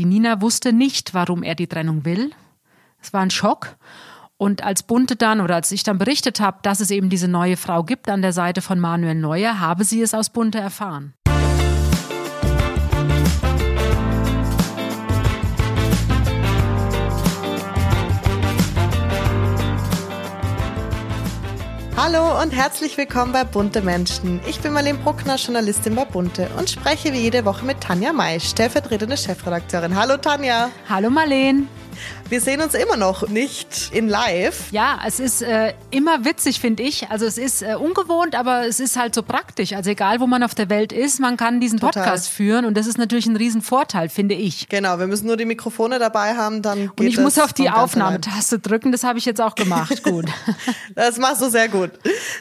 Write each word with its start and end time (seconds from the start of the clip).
Die 0.00 0.06
Nina 0.06 0.40
wusste 0.40 0.72
nicht, 0.72 1.12
warum 1.12 1.42
er 1.42 1.54
die 1.54 1.66
Trennung 1.66 2.06
will. 2.06 2.30
Es 3.02 3.12
war 3.12 3.20
ein 3.20 3.30
Schock. 3.30 3.76
Und 4.38 4.64
als 4.64 4.82
Bunte 4.82 5.14
dann 5.14 5.42
oder 5.42 5.56
als 5.56 5.70
ich 5.72 5.82
dann 5.82 5.98
berichtet 5.98 6.40
habe, 6.40 6.60
dass 6.62 6.80
es 6.80 6.90
eben 6.90 7.10
diese 7.10 7.28
neue 7.28 7.58
Frau 7.58 7.84
gibt 7.84 8.08
an 8.08 8.22
der 8.22 8.32
Seite 8.32 8.62
von 8.62 8.80
Manuel 8.80 9.14
Neuer, 9.14 9.60
habe 9.60 9.84
sie 9.84 10.00
es 10.00 10.14
aus 10.14 10.30
Bunte 10.30 10.56
erfahren. 10.56 11.12
Hallo 22.02 22.40
und 22.40 22.52
herzlich 22.52 22.96
willkommen 22.96 23.30
bei 23.30 23.44
Bunte 23.44 23.82
Menschen. 23.82 24.40
Ich 24.48 24.58
bin 24.60 24.72
Marlene 24.72 24.98
Bruckner, 25.00 25.36
Journalistin 25.36 25.94
bei 25.94 26.06
Bunte 26.06 26.48
und 26.56 26.70
spreche 26.70 27.12
wie 27.12 27.18
jede 27.18 27.44
Woche 27.44 27.66
mit 27.66 27.82
Tanja 27.82 28.14
May, 28.14 28.40
stellvertretende 28.40 29.18
Chefredakteurin. 29.18 29.94
Hallo 29.94 30.16
Tanja. 30.16 30.70
Hallo 30.88 31.10
Marlene. 31.10 31.66
Wir 32.30 32.40
sehen 32.40 32.60
uns 32.60 32.74
immer 32.74 32.96
noch 32.96 33.26
nicht 33.26 33.90
in 33.90 34.08
live. 34.08 34.70
Ja, 34.70 35.00
es 35.04 35.18
ist 35.18 35.42
äh, 35.42 35.74
immer 35.90 36.24
witzig, 36.24 36.60
finde 36.60 36.84
ich. 36.84 37.10
Also 37.10 37.26
es 37.26 37.36
ist 37.36 37.60
äh, 37.60 37.74
ungewohnt, 37.74 38.36
aber 38.36 38.68
es 38.68 38.78
ist 38.78 38.96
halt 38.96 39.16
so 39.16 39.24
praktisch. 39.24 39.72
Also 39.72 39.90
egal, 39.90 40.20
wo 40.20 40.28
man 40.28 40.44
auf 40.44 40.54
der 40.54 40.70
Welt 40.70 40.92
ist, 40.92 41.18
man 41.18 41.36
kann 41.36 41.58
diesen 41.58 41.80
Total. 41.80 42.04
Podcast 42.04 42.28
führen 42.28 42.66
und 42.66 42.76
das 42.76 42.86
ist 42.86 42.98
natürlich 42.98 43.26
ein 43.26 43.34
Riesenvorteil, 43.34 44.08
finde 44.08 44.36
ich. 44.36 44.68
Genau, 44.68 45.00
wir 45.00 45.08
müssen 45.08 45.26
nur 45.26 45.36
die 45.36 45.44
Mikrofone 45.44 45.98
dabei 45.98 46.36
haben, 46.36 46.62
dann 46.62 46.82
geht 46.82 47.00
Und 47.00 47.06
ich 47.08 47.18
muss 47.18 47.36
auf 47.36 47.52
die 47.52 47.68
Aufnahmetaste 47.68 48.60
drücken, 48.60 48.92
das 48.92 49.02
habe 49.02 49.18
ich 49.18 49.24
jetzt 49.24 49.40
auch 49.40 49.56
gemacht. 49.56 50.00
gut. 50.04 50.26
das 50.94 51.18
machst 51.18 51.42
du 51.42 51.50
sehr 51.50 51.68
gut. 51.68 51.90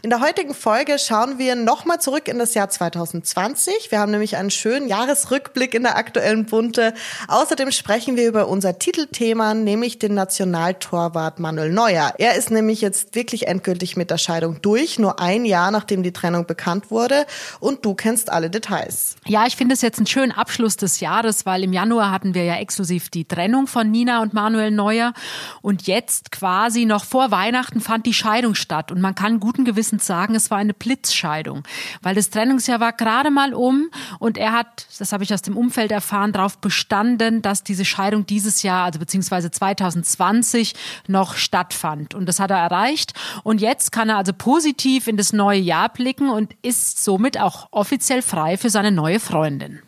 In 0.04 0.12
der 0.12 0.22
heutigen 0.22 0.54
Folge 0.54 1.00
schauen 1.00 1.40
wir 1.40 1.56
nochmal 1.56 2.00
zurück 2.00 2.28
in 2.28 2.38
das 2.38 2.54
Jahr 2.54 2.70
2020. 2.70 3.90
Wir 3.90 4.00
haben 4.00 4.12
nämlich 4.12 4.38
einen 4.38 4.52
schönen 4.52 4.88
Jahresrückblick 4.88 5.74
in 5.74 5.82
der 5.82 5.98
aktuellen 5.98 6.46
Bunte. 6.46 6.94
Außerdem 7.28 7.72
sprechen 7.72 8.18
wir 8.18 8.28
über 8.28 8.48
unser 8.48 8.78
Titelthema, 8.78 9.56
nämlich 9.56 9.79
nämlich 9.80 9.98
den 9.98 10.14
Nationaltorwart 10.14 11.40
Manuel 11.40 11.72
Neuer. 11.72 12.14
Er 12.18 12.36
ist 12.36 12.52
nämlich 12.52 12.82
jetzt 12.82 13.16
wirklich 13.16 13.48
endgültig 13.48 13.96
mit 13.96 14.12
der 14.12 14.18
Scheidung 14.18 14.62
durch, 14.62 15.00
nur 15.00 15.22
ein 15.22 15.46
Jahr 15.46 15.72
nachdem 15.72 16.04
die 16.04 16.12
Trennung 16.12 16.46
bekannt 16.46 16.92
wurde. 16.92 17.26
Und 17.62 17.86
du 17.86 17.94
kennst 17.94 18.30
alle 18.30 18.50
Details. 18.50 19.16
Ja, 19.26 19.48
ich 19.48 19.56
finde 19.56 19.74
es 19.76 19.82
jetzt 19.82 19.98
einen 19.98 20.06
schönen 20.06 20.34
Abschluss 20.34 20.76
des 20.76 21.00
Jahres, 21.00 21.46
weil 21.46 21.64
im 21.64 21.72
Januar 21.72 22.12
hatten 22.12 22.34
wir 22.34 22.44
ja 22.44 22.56
exklusiv 22.56 23.08
die 23.08 23.24
Trennung 23.24 23.68
von 23.68 23.90
Nina 23.90 24.22
und 24.22 24.34
Manuel 24.34 24.72
Neuer. 24.72 25.14
Und 25.62 25.88
jetzt 25.88 26.34
quasi 26.34 26.84
noch 26.84 27.06
vor 27.06 27.32
Weihnachten 27.32 27.80
fand 27.80 28.06
die 28.06 28.14
Scheidung 28.14 28.56
statt. 28.56 28.92
Und 28.92 29.00
man 29.00 29.16
kann 29.16 29.40
guten 29.40 29.64
Gewissens 29.64 30.06
sagen, 30.06 30.36
es 30.36 30.52
war 30.52 30.58
eine 30.58 30.74
Blitzscheidung, 30.74 31.64
weil 32.02 32.16
das 32.16 32.32
Trennungsjahr 32.32 32.82
war 32.82 32.92
gerade 32.92 33.32
mal 33.32 33.54
um 33.54 33.90
und 34.20 34.38
er 34.38 34.52
hat, 34.52 34.88
das 34.98 35.14
habe 35.14 35.24
ich 35.24 35.34
aus 35.34 35.42
dem 35.42 35.56
Umfeld 35.56 35.94
erfahren, 35.94 36.34
darauf 36.34 36.58
bestanden, 36.58 37.42
dass 37.42 37.64
diese 37.64 37.86
Scheidung 37.86 38.26
dieses 38.26 38.62
Jahr, 38.62 38.84
also 38.84 39.00
beziehungsweise 39.00 39.52
zwei 39.52 39.69
2020 39.76 40.74
noch 41.08 41.36
stattfand. 41.36 42.16
Und 42.16 42.28
das 42.28 42.40
hat 42.40 42.52
er 42.52 42.58
erreicht. 42.58 43.14
Und 43.44 43.62
jetzt 43.62 43.92
kann 43.92 44.10
er 44.10 44.18
also 44.18 44.34
positiv 44.34 45.08
in 45.08 45.18
das 45.18 45.34
neue 45.34 45.60
Jahr 45.60 45.90
blicken 45.90 46.30
und 46.30 46.56
ist 46.62 47.04
somit 47.04 47.40
auch 47.40 47.68
offiziell 47.72 48.22
frei 48.22 48.58
für 48.58 48.70
seine 48.70 48.92
neue 48.92 49.20
Freundin. 49.20 49.80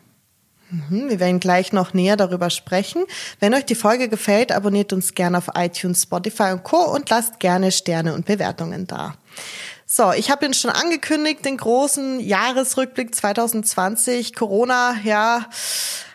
Mhm, 0.72 1.10
wir 1.10 1.20
werden 1.20 1.38
gleich 1.38 1.72
noch 1.72 1.92
näher 1.92 2.16
darüber 2.16 2.48
sprechen. 2.48 3.04
Wenn 3.40 3.52
euch 3.52 3.66
die 3.66 3.74
Folge 3.74 4.08
gefällt, 4.08 4.52
abonniert 4.52 4.92
uns 4.92 5.14
gerne 5.14 5.38
auf 5.38 5.50
iTunes, 5.54 6.02
Spotify 6.02 6.52
und 6.52 6.64
Co. 6.64 6.78
und 6.78 7.10
lasst 7.10 7.40
gerne 7.40 7.70
Sterne 7.72 8.14
und 8.14 8.24
Bewertungen 8.24 8.86
da. 8.86 9.14
So, 9.84 10.12
ich 10.12 10.30
habe 10.30 10.46
ihn 10.46 10.54
schon 10.54 10.70
angekündigt, 10.70 11.44
den 11.44 11.58
großen 11.58 12.18
Jahresrückblick 12.20 13.14
2020. 13.14 14.34
Corona, 14.34 14.94
ja, 15.04 15.44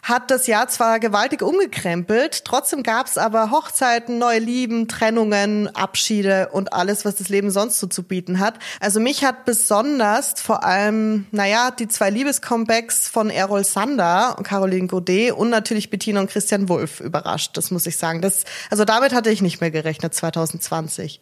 hat 0.08 0.32
das 0.32 0.48
Jahr 0.48 0.70
zwar 0.70 1.00
gewaltig 1.00 1.42
umgekrempelt, 1.42 2.46
trotzdem 2.46 2.82
gab 2.82 3.08
es 3.08 3.18
aber 3.18 3.52
Hochzeiten, 3.52 4.18
neue 4.18 4.40
Lieben, 4.40 4.88
Trennungen, 4.88 5.68
Abschiede 5.76 6.50
und 6.54 6.72
alles, 6.72 7.04
was 7.04 7.16
das 7.16 7.28
Leben 7.28 7.52
sonst 7.52 7.80
so 7.80 7.88
zu 7.88 8.04
bieten 8.04 8.40
hat. 8.40 8.56
Also 8.80 9.02
mich 9.02 9.26
hat 9.26 9.44
besonders 9.44 10.40
vor 10.40 10.64
allem, 10.64 11.26
naja, 11.32 11.72
die 11.72 11.90
zwei 11.90 12.10
Liebescomebacks 12.10 13.10
von 13.10 13.30
Errol 13.30 13.66
Sander 13.66 14.36
und 14.38 14.48
Caroline 14.48 14.88
Godet 14.88 15.34
und 15.34 15.50
natürlich 15.50 15.90
Bettina 15.90 16.22
und 16.22 16.30
Christian 16.30 16.70
Wulff 16.70 17.02
überrascht, 17.02 17.58
das 17.58 17.70
muss 17.72 17.86
ich 17.86 17.98
sagen. 17.98 18.22
Das, 18.22 18.46
also 18.70 18.86
damit 18.86 19.14
hatte 19.14 19.30
ich 19.30 19.42
nicht 19.42 19.60
mehr 19.60 19.72
gerechnet 19.72 20.14
2020. 20.14 21.20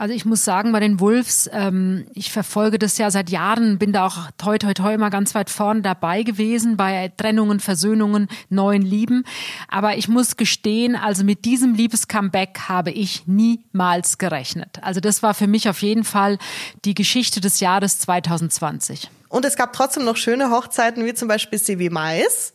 Also 0.00 0.14
ich 0.14 0.24
muss 0.24 0.46
sagen, 0.46 0.72
bei 0.72 0.80
den 0.80 0.98
Wolves, 0.98 1.50
ähm, 1.52 2.06
ich 2.14 2.32
verfolge 2.32 2.78
das 2.78 2.96
ja 2.96 3.10
seit 3.10 3.28
Jahren, 3.28 3.76
bin 3.76 3.92
da 3.92 4.06
auch 4.06 4.30
toi 4.38 4.56
toi 4.56 4.72
toi 4.72 4.94
immer 4.94 5.10
ganz 5.10 5.34
weit 5.34 5.50
vorne 5.50 5.82
dabei 5.82 6.22
gewesen 6.22 6.78
bei 6.78 7.12
Trennungen, 7.18 7.60
Versöhnungen, 7.60 8.28
neuen 8.48 8.80
Lieben. 8.80 9.24
Aber 9.68 9.98
ich 9.98 10.08
muss 10.08 10.38
gestehen, 10.38 10.96
also 10.96 11.22
mit 11.22 11.44
diesem 11.44 11.74
Liebescomeback 11.74 12.60
habe 12.66 12.90
ich 12.92 13.26
niemals 13.26 14.16
gerechnet. 14.16 14.78
Also 14.80 15.00
das 15.00 15.22
war 15.22 15.34
für 15.34 15.46
mich 15.46 15.68
auf 15.68 15.82
jeden 15.82 16.04
Fall 16.04 16.38
die 16.86 16.94
Geschichte 16.94 17.42
des 17.42 17.60
Jahres 17.60 17.98
2020. 17.98 19.10
Und 19.30 19.44
es 19.44 19.56
gab 19.56 19.72
trotzdem 19.72 20.04
noch 20.04 20.16
schöne 20.16 20.50
Hochzeiten, 20.50 21.06
wie 21.06 21.14
zum 21.14 21.28
Beispiel 21.28 21.58
Sivi 21.58 21.88
Mais. 21.88 22.52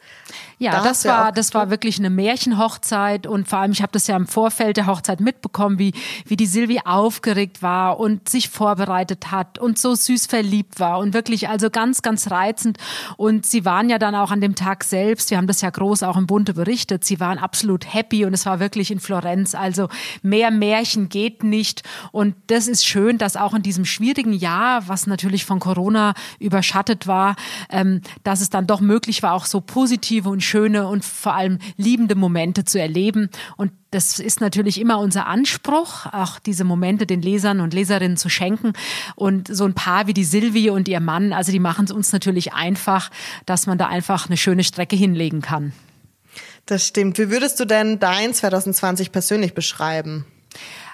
Ja, 0.57 0.71
da 0.71 0.83
das 0.83 1.03
war, 1.05 1.31
das 1.31 1.53
war 1.53 1.69
wirklich 1.69 1.99
eine 1.99 2.09
Märchenhochzeit 2.09 3.27
und 3.27 3.47
vor 3.47 3.59
allem, 3.59 3.71
ich 3.71 3.81
habe 3.81 3.91
das 3.91 4.07
ja 4.07 4.15
im 4.15 4.25
Vorfeld 4.25 4.77
der 4.77 4.85
Hochzeit 4.85 5.19
mitbekommen, 5.19 5.79
wie, 5.79 5.93
wie 6.25 6.37
die 6.37 6.45
Silvi 6.45 6.81
aufgeregt 6.85 7.61
war 7.61 7.99
und 7.99 8.29
sich 8.29 8.49
vorbereitet 8.49 9.31
hat 9.31 9.59
und 9.59 9.77
so 9.77 9.95
süß 9.95 10.27
verliebt 10.27 10.79
war 10.79 10.99
und 10.99 11.13
wirklich 11.13 11.49
also 11.49 11.69
ganz, 11.69 12.01
ganz 12.01 12.31
reizend. 12.31 12.77
Und 13.17 13.45
sie 13.45 13.65
waren 13.65 13.89
ja 13.89 13.99
dann 13.99 14.15
auch 14.15 14.31
an 14.31 14.39
dem 14.39 14.55
Tag 14.55 14.85
selbst, 14.85 15.29
wir 15.29 15.37
haben 15.37 15.47
das 15.47 15.61
ja 15.61 15.69
groß 15.69 16.03
auch 16.03 16.15
im 16.15 16.25
Bunte 16.25 16.53
berichtet, 16.53 17.03
sie 17.03 17.19
waren 17.19 17.37
absolut 17.37 17.93
happy 17.93 18.25
und 18.25 18.33
es 18.33 18.45
war 18.45 18.59
wirklich 18.59 18.91
in 18.91 19.01
Florenz. 19.01 19.55
Also 19.55 19.89
mehr 20.21 20.51
Märchen 20.51 21.09
geht 21.09 21.43
nicht. 21.43 21.83
Und 22.11 22.35
das 22.47 22.67
ist 22.67 22.85
schön, 22.85 23.17
dass 23.17 23.35
auch 23.35 23.53
in 23.53 23.61
diesem 23.61 23.83
schwierigen 23.83 24.33
Jahr, 24.33 24.87
was 24.87 25.05
natürlich 25.05 25.43
von 25.45 25.59
Corona 25.59 26.13
überschattet 26.65 27.07
war, 27.07 27.35
ähm, 27.69 28.01
dass 28.23 28.41
es 28.41 28.49
dann 28.49 28.67
doch 28.67 28.81
möglich 28.81 29.21
war, 29.23 29.33
auch 29.33 29.45
so 29.45 29.61
positive 29.61 30.29
und 30.29 30.41
schöne 30.41 30.87
und 30.87 31.05
vor 31.05 31.35
allem 31.35 31.59
liebende 31.77 32.15
Momente 32.15 32.65
zu 32.65 32.79
erleben. 32.79 33.29
Und 33.55 33.71
das 33.91 34.19
ist 34.19 34.41
natürlich 34.41 34.81
immer 34.81 34.99
unser 34.99 35.27
Anspruch, 35.27 36.07
auch 36.11 36.39
diese 36.39 36.63
Momente 36.63 37.05
den 37.05 37.21
Lesern 37.21 37.61
und 37.61 37.73
Leserinnen 37.73 38.17
zu 38.17 38.29
schenken. 38.29 38.73
Und 39.15 39.47
so 39.47 39.65
ein 39.65 39.73
Paar 39.73 40.07
wie 40.07 40.13
die 40.13 40.25
Silvi 40.25 40.69
und 40.69 40.87
ihr 40.87 40.99
Mann, 40.99 41.33
also 41.33 41.51
die 41.51 41.59
machen 41.59 41.85
es 41.85 41.91
uns 41.91 42.11
natürlich 42.11 42.53
einfach, 42.53 43.11
dass 43.45 43.67
man 43.67 43.77
da 43.77 43.87
einfach 43.87 44.27
eine 44.27 44.37
schöne 44.37 44.63
Strecke 44.63 44.95
hinlegen 44.95 45.41
kann. 45.41 45.71
Das 46.65 46.85
stimmt. 46.87 47.19
Wie 47.19 47.29
würdest 47.29 47.59
du 47.59 47.65
denn 47.65 47.99
dein 47.99 48.33
2020 48.33 49.11
persönlich 49.11 49.53
beschreiben? 49.53 50.25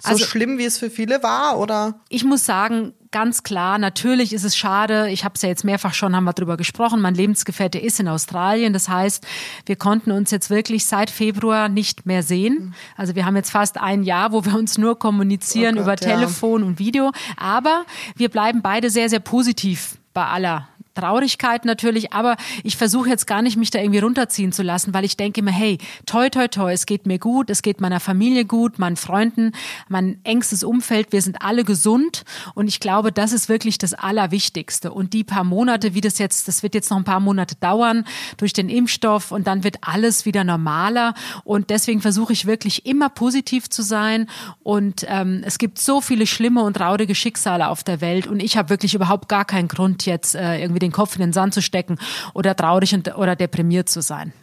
So 0.04 0.10
also, 0.10 0.26
schlimm, 0.26 0.58
wie 0.58 0.66
es 0.66 0.80
für 0.80 0.90
viele 0.90 1.22
war, 1.22 1.60
oder? 1.60 2.00
Ich 2.10 2.24
muss 2.24 2.44
sagen, 2.44 2.94
ganz 3.12 3.44
klar, 3.44 3.78
natürlich 3.78 4.34
ist 4.34 4.44
es 4.44 4.58
schade. 4.58 5.10
Ich 5.12 5.24
habe 5.24 5.36
es 5.36 5.44
ja 5.44 5.50
jetzt 5.50 5.64
mehrfach 5.64 5.94
schon, 5.94 6.16
haben 6.16 6.24
wir 6.24 6.34
drüber 6.34 6.58
gesprochen. 6.58 7.02
Mein 7.02 7.14
Lebensgefährte 7.14 7.78
ist 7.78 8.00
in 8.00 8.08
Australien. 8.08 8.74
Das 8.74 8.90
heißt, 8.90 9.28
wir 9.68 9.76
konnten 9.76 10.12
uns 10.12 10.32
jetzt 10.32 10.50
wirklich 10.50 10.88
seit 10.88 11.12
Februar 11.12 11.70
nicht 11.70 12.08
mehr 12.08 12.24
sehen. 12.24 12.74
Also 12.98 13.16
wir 13.16 13.28
haben 13.28 13.36
jetzt 13.36 13.52
fast 13.52 13.80
ein 13.80 14.02
Jahr, 14.02 14.32
wo 14.32 14.44
wir 14.44 14.56
uns 14.56 14.80
nur 14.80 14.98
kommunizieren 14.98 15.76
oh 15.76 15.84
Gott, 15.84 15.86
über 15.86 15.96
Telefon 15.98 16.62
ja. 16.62 16.68
und 16.68 16.80
Video. 16.80 17.12
Aber 17.38 17.86
wir 18.16 18.30
bleiben 18.30 18.64
beide 18.64 18.90
sehr, 18.90 19.08
sehr 19.08 19.20
positiv 19.20 19.98
bei 20.14 20.26
aller 20.26 20.68
Traurigkeit 20.94 21.66
natürlich, 21.66 22.14
aber 22.14 22.38
ich 22.64 22.78
versuche 22.78 23.10
jetzt 23.10 23.28
gar 23.28 23.42
nicht, 23.42 23.58
mich 23.58 23.72
da 23.72 23.80
irgendwie 23.80 24.00
runterziehen 24.00 24.52
zu 24.52 24.64
lassen, 24.64 24.94
weil 24.94 25.06
ich 25.06 25.18
denke 25.18 25.42
mir, 25.42 25.52
hey, 25.52 25.78
toi, 26.06 26.30
toi, 26.30 26.48
toi, 26.48 26.72
es 26.72 26.86
geht 26.86 27.06
mir 27.06 27.20
gut, 27.20 27.50
es 27.50 27.62
geht 27.62 27.82
meiner 27.82 28.00
Familie 28.00 28.46
gut, 28.46 28.80
meinen 28.80 28.98
Freunden, 28.98 29.52
mein 29.90 30.20
engstes 30.24 30.64
Umfeld, 30.64 31.12
wir 31.12 31.22
sind 31.22 31.42
alle 31.42 31.64
gesund. 31.64 32.24
Und 32.56 32.68
ich 32.68 32.80
glaube, 32.80 33.12
das 33.12 33.32
ist 33.32 33.50
wirklich 33.50 33.78
das 33.78 33.94
Allerwichtigste. 33.94 34.92
Und 34.92 35.14
die 35.14 35.24
paar 35.24 35.44
Monate, 35.44 35.94
wie 35.94 36.02
das 36.02 36.18
jetzt, 36.18 36.48
das 36.48 36.64
wird 36.64 36.76
jetzt 36.76 36.90
noch 36.90 36.98
ein 36.98 37.04
paar 37.04 37.20
Monate 37.20 37.56
dauern 37.56 38.06
durch 38.38 38.54
den 38.54 38.70
Impfstoff 38.70 39.32
und 39.32 39.48
dann 39.48 39.64
wird 39.64 39.78
alles 39.82 40.26
wieder 40.26 40.44
normaler. 40.44 41.14
Und 41.44 41.70
deswegen 41.70 42.02
versuche 42.02 42.34
ich 42.34 42.46
wirklich 42.46 42.86
immer 42.86 43.10
positiv 43.10 43.70
zu 43.70 43.82
sein. 43.82 44.28
Und 44.64 45.06
ähm, 45.08 45.42
es 45.46 45.58
gibt 45.58 45.80
so 45.80 46.02
viele 46.02 46.28
schlimme 46.28 46.64
und 46.64 46.74
traurige 46.78 47.16
Schicksale 47.16 47.68
auf 47.68 47.84
der 47.84 48.02
Welt. 48.02 48.28
Und 48.28 48.42
ich 48.42 48.58
habe 48.58 48.70
wirklich 48.70 48.94
überhaupt 48.94 49.30
gar 49.30 49.46
keinen 49.46 49.68
Grund 49.68 50.06
jetzt 50.06 50.36
äh, 50.36 50.60
irgendwie 50.60 50.80
den 50.80 50.91
Kopf 50.92 51.16
in 51.16 51.22
den 51.22 51.34
Sand 51.34 51.54
zu 51.54 51.62
stecken 51.62 51.98
oder 52.34 52.56
traurig 52.56 52.94
und, 52.94 53.16
oder 53.16 53.36
deprimiert 53.36 53.90
zu 53.90 54.02
sein. 54.02 54.34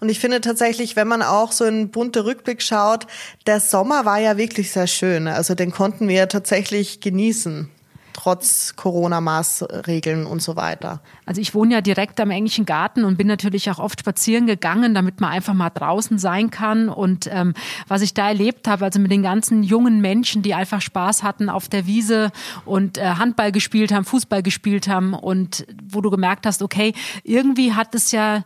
Und 0.00 0.08
ich 0.08 0.20
finde 0.20 0.40
tatsächlich, 0.40 0.96
wenn 0.96 1.08
man 1.08 1.22
auch 1.22 1.52
so 1.52 1.64
einen 1.64 1.90
bunte 1.90 2.24
Rückblick 2.24 2.62
schaut, 2.62 3.06
der 3.46 3.60
Sommer 3.60 4.04
war 4.04 4.18
ja 4.18 4.36
wirklich 4.36 4.72
sehr 4.72 4.86
schön. 4.86 5.26
Also 5.26 5.54
den 5.54 5.70
konnten 5.70 6.08
wir 6.08 6.28
tatsächlich 6.28 7.00
genießen 7.00 7.70
trotz 8.20 8.76
Corona-Maßregeln 8.76 10.26
und 10.26 10.42
so 10.42 10.54
weiter. 10.54 11.00
Also 11.24 11.40
ich 11.40 11.54
wohne 11.54 11.72
ja 11.72 11.80
direkt 11.80 12.20
am 12.20 12.30
englischen 12.30 12.66
Garten 12.66 13.04
und 13.04 13.16
bin 13.16 13.26
natürlich 13.26 13.70
auch 13.70 13.78
oft 13.78 13.98
spazieren 14.00 14.46
gegangen, 14.46 14.92
damit 14.92 15.22
man 15.22 15.30
einfach 15.30 15.54
mal 15.54 15.70
draußen 15.70 16.18
sein 16.18 16.50
kann. 16.50 16.90
Und 16.90 17.30
ähm, 17.32 17.54
was 17.88 18.02
ich 18.02 18.12
da 18.12 18.28
erlebt 18.28 18.68
habe, 18.68 18.84
also 18.84 19.00
mit 19.00 19.10
den 19.10 19.22
ganzen 19.22 19.62
jungen 19.62 20.02
Menschen, 20.02 20.42
die 20.42 20.52
einfach 20.52 20.82
Spaß 20.82 21.22
hatten 21.22 21.48
auf 21.48 21.68
der 21.68 21.86
Wiese 21.86 22.30
und 22.66 22.98
äh, 22.98 23.14
Handball 23.14 23.52
gespielt 23.52 23.90
haben, 23.90 24.04
Fußball 24.04 24.42
gespielt 24.42 24.86
haben 24.86 25.14
und 25.14 25.66
wo 25.82 26.02
du 26.02 26.10
gemerkt 26.10 26.44
hast, 26.44 26.60
okay, 26.60 26.92
irgendwie 27.24 27.72
hat 27.72 27.94
es 27.94 28.12
ja 28.12 28.44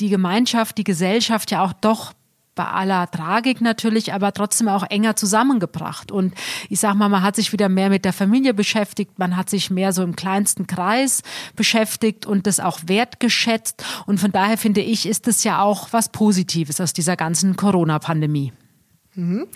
die 0.00 0.08
Gemeinschaft, 0.08 0.78
die 0.78 0.84
Gesellschaft 0.84 1.52
ja 1.52 1.62
auch 1.62 1.72
doch 1.74 2.12
bei 2.54 2.64
aller 2.64 3.10
Tragik 3.10 3.60
natürlich, 3.60 4.12
aber 4.12 4.32
trotzdem 4.32 4.68
auch 4.68 4.84
enger 4.88 5.16
zusammengebracht. 5.16 6.12
Und 6.12 6.34
ich 6.68 6.80
sag 6.80 6.94
mal, 6.94 7.08
man 7.08 7.22
hat 7.22 7.36
sich 7.36 7.52
wieder 7.52 7.68
mehr 7.68 7.88
mit 7.88 8.04
der 8.04 8.12
Familie 8.12 8.54
beschäftigt, 8.54 9.18
man 9.18 9.36
hat 9.36 9.48
sich 9.48 9.70
mehr 9.70 9.92
so 9.92 10.02
im 10.02 10.16
kleinsten 10.16 10.66
Kreis 10.66 11.22
beschäftigt 11.56 12.26
und 12.26 12.46
das 12.46 12.60
auch 12.60 12.80
wertgeschätzt. 12.86 13.84
Und 14.06 14.18
von 14.18 14.32
daher 14.32 14.58
finde 14.58 14.82
ich, 14.82 15.06
ist 15.06 15.26
das 15.26 15.44
ja 15.44 15.62
auch 15.62 15.88
was 15.92 16.10
Positives 16.10 16.80
aus 16.80 16.92
dieser 16.92 17.16
ganzen 17.16 17.56
Corona-Pandemie. 17.56 18.52
Mhm. 19.14 19.46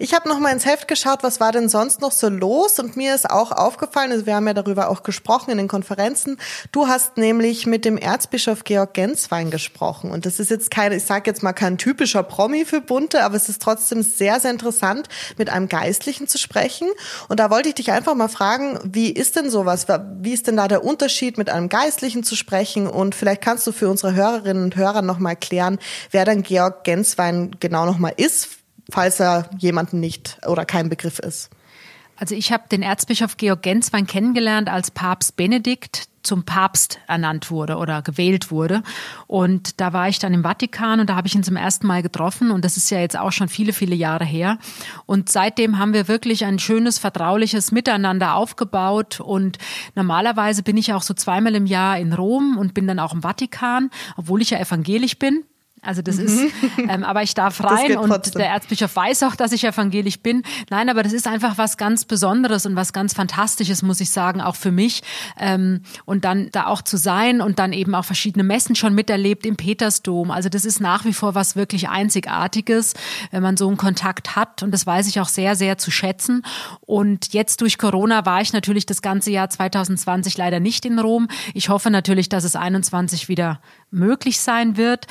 Ich 0.00 0.12
habe 0.12 0.28
noch 0.28 0.40
mal 0.40 0.50
ins 0.50 0.66
Heft 0.66 0.88
geschaut, 0.88 1.22
was 1.22 1.38
war 1.38 1.52
denn 1.52 1.68
sonst 1.68 2.00
noch 2.00 2.10
so 2.10 2.28
los 2.28 2.80
und 2.80 2.96
mir 2.96 3.14
ist 3.14 3.30
auch 3.30 3.52
aufgefallen, 3.52 4.10
also 4.10 4.26
wir 4.26 4.34
haben 4.34 4.48
ja 4.48 4.54
darüber 4.54 4.88
auch 4.88 5.04
gesprochen 5.04 5.52
in 5.52 5.58
den 5.58 5.68
Konferenzen. 5.68 6.36
Du 6.72 6.88
hast 6.88 7.16
nämlich 7.16 7.64
mit 7.64 7.84
dem 7.84 7.96
Erzbischof 7.96 8.64
Georg 8.64 8.92
Genswein 8.94 9.52
gesprochen 9.52 10.10
und 10.10 10.26
das 10.26 10.40
ist 10.40 10.50
jetzt 10.50 10.72
kein, 10.72 10.90
ich 10.90 11.04
sage 11.04 11.30
jetzt 11.30 11.44
mal 11.44 11.52
kein 11.52 11.78
typischer 11.78 12.24
Promi 12.24 12.64
für 12.64 12.80
Bunte, 12.80 13.22
aber 13.22 13.36
es 13.36 13.48
ist 13.48 13.62
trotzdem 13.62 14.02
sehr 14.02 14.40
sehr 14.40 14.50
interessant, 14.50 15.08
mit 15.38 15.48
einem 15.48 15.68
Geistlichen 15.68 16.26
zu 16.26 16.36
sprechen. 16.36 16.88
Und 17.28 17.38
da 17.38 17.50
wollte 17.50 17.68
ich 17.68 17.76
dich 17.76 17.92
einfach 17.92 18.16
mal 18.16 18.26
fragen, 18.26 18.80
wie 18.82 19.10
ist 19.10 19.36
denn 19.36 19.48
sowas? 19.48 19.86
Wie 20.18 20.32
ist 20.32 20.48
denn 20.48 20.56
da 20.56 20.66
der 20.66 20.82
Unterschied, 20.82 21.38
mit 21.38 21.50
einem 21.50 21.68
Geistlichen 21.68 22.24
zu 22.24 22.34
sprechen? 22.34 22.88
Und 22.88 23.14
vielleicht 23.14 23.42
kannst 23.42 23.64
du 23.68 23.70
für 23.70 23.88
unsere 23.88 24.14
Hörerinnen 24.14 24.64
und 24.64 24.74
Hörer 24.74 25.02
noch 25.02 25.20
mal 25.20 25.36
klären, 25.36 25.78
wer 26.10 26.24
dann 26.24 26.42
Georg 26.42 26.82
Genswein 26.82 27.52
genau 27.60 27.86
noch 27.86 27.98
mal 27.98 28.12
ist 28.16 28.63
falls 28.90 29.20
er 29.20 29.50
jemanden 29.58 30.00
nicht 30.00 30.38
oder 30.46 30.64
kein 30.64 30.88
Begriff 30.88 31.18
ist. 31.18 31.50
Also 32.16 32.34
ich 32.34 32.52
habe 32.52 32.64
den 32.70 32.82
Erzbischof 32.82 33.36
Georg 33.36 33.62
Genswein 33.62 34.06
kennengelernt, 34.06 34.68
als 34.68 34.90
Papst 34.90 35.36
Benedikt 35.36 36.08
zum 36.24 36.44
Papst 36.44 37.00
ernannt 37.06 37.50
wurde 37.50 37.76
oder 37.76 38.02
gewählt 38.02 38.50
wurde. 38.50 38.82
Und 39.26 39.80
da 39.80 39.92
war 39.92 40.08
ich 40.08 40.18
dann 40.18 40.34
im 40.34 40.42
Vatikan 40.42 41.00
und 41.00 41.10
da 41.10 41.16
habe 41.16 41.28
ich 41.28 41.34
ihn 41.34 41.42
zum 41.42 41.56
ersten 41.56 41.86
Mal 41.86 42.02
getroffen. 42.02 42.50
Und 42.50 42.64
das 42.64 42.76
ist 42.76 42.90
ja 42.90 42.98
jetzt 42.98 43.18
auch 43.18 43.32
schon 43.32 43.48
viele, 43.48 43.72
viele 43.72 43.94
Jahre 43.94 44.24
her. 44.24 44.58
Und 45.06 45.28
seitdem 45.28 45.78
haben 45.78 45.92
wir 45.92 46.08
wirklich 46.08 46.44
ein 46.44 46.58
schönes, 46.58 46.98
vertrauliches 46.98 47.72
Miteinander 47.72 48.34
aufgebaut. 48.34 49.20
Und 49.20 49.58
normalerweise 49.94 50.62
bin 50.62 50.76
ich 50.76 50.92
auch 50.92 51.02
so 51.02 51.14
zweimal 51.14 51.54
im 51.54 51.66
Jahr 51.66 51.98
in 51.98 52.12
Rom 52.12 52.56
und 52.58 52.74
bin 52.74 52.86
dann 52.86 52.98
auch 52.98 53.12
im 53.12 53.22
Vatikan, 53.22 53.90
obwohl 54.16 54.42
ich 54.42 54.50
ja 54.50 54.58
evangelisch 54.58 55.18
bin. 55.18 55.44
Also 55.84 56.02
das 56.02 56.18
ist, 56.18 56.40
mhm. 56.76 56.88
ähm, 56.88 57.04
aber 57.04 57.22
ich 57.22 57.34
darf 57.34 57.62
rein 57.64 57.96
und 57.96 58.10
trotzdem. 58.10 58.40
der 58.40 58.50
Erzbischof 58.50 58.94
weiß 58.94 59.22
auch, 59.24 59.36
dass 59.36 59.52
ich 59.52 59.64
evangelisch 59.64 60.20
bin. 60.20 60.42
Nein, 60.70 60.88
aber 60.88 61.02
das 61.02 61.12
ist 61.12 61.26
einfach 61.26 61.58
was 61.58 61.76
ganz 61.76 62.04
Besonderes 62.04 62.66
und 62.66 62.76
was 62.76 62.92
ganz 62.92 63.14
Fantastisches, 63.14 63.82
muss 63.82 64.00
ich 64.00 64.10
sagen, 64.10 64.40
auch 64.40 64.56
für 64.56 64.72
mich. 64.72 65.02
Ähm, 65.38 65.82
und 66.04 66.24
dann 66.24 66.48
da 66.52 66.66
auch 66.66 66.82
zu 66.82 66.96
sein 66.96 67.40
und 67.40 67.58
dann 67.58 67.72
eben 67.72 67.94
auch 67.94 68.04
verschiedene 68.04 68.44
Messen 68.44 68.74
schon 68.74 68.94
miterlebt 68.94 69.46
im 69.46 69.56
Petersdom. 69.56 70.30
Also 70.30 70.48
das 70.48 70.64
ist 70.64 70.80
nach 70.80 71.04
wie 71.04 71.12
vor 71.12 71.34
was 71.34 71.56
wirklich 71.56 71.88
Einzigartiges, 71.88 72.94
wenn 73.30 73.42
man 73.42 73.56
so 73.56 73.68
einen 73.68 73.76
Kontakt 73.76 74.36
hat. 74.36 74.62
Und 74.62 74.72
das 74.72 74.86
weiß 74.86 75.06
ich 75.08 75.20
auch 75.20 75.28
sehr, 75.28 75.56
sehr 75.56 75.78
zu 75.78 75.90
schätzen. 75.90 76.42
Und 76.80 77.32
jetzt 77.32 77.60
durch 77.60 77.78
Corona 77.78 78.26
war 78.26 78.40
ich 78.40 78.52
natürlich 78.52 78.86
das 78.86 79.02
ganze 79.02 79.30
Jahr 79.30 79.50
2020 79.50 80.36
leider 80.36 80.60
nicht 80.60 80.84
in 80.84 80.98
Rom. 80.98 81.28
Ich 81.52 81.68
hoffe 81.68 81.90
natürlich, 81.90 82.28
dass 82.28 82.44
es 82.44 82.56
21 82.56 83.28
wieder 83.28 83.60
möglich 83.90 84.40
sein 84.40 84.76
wird. 84.76 85.06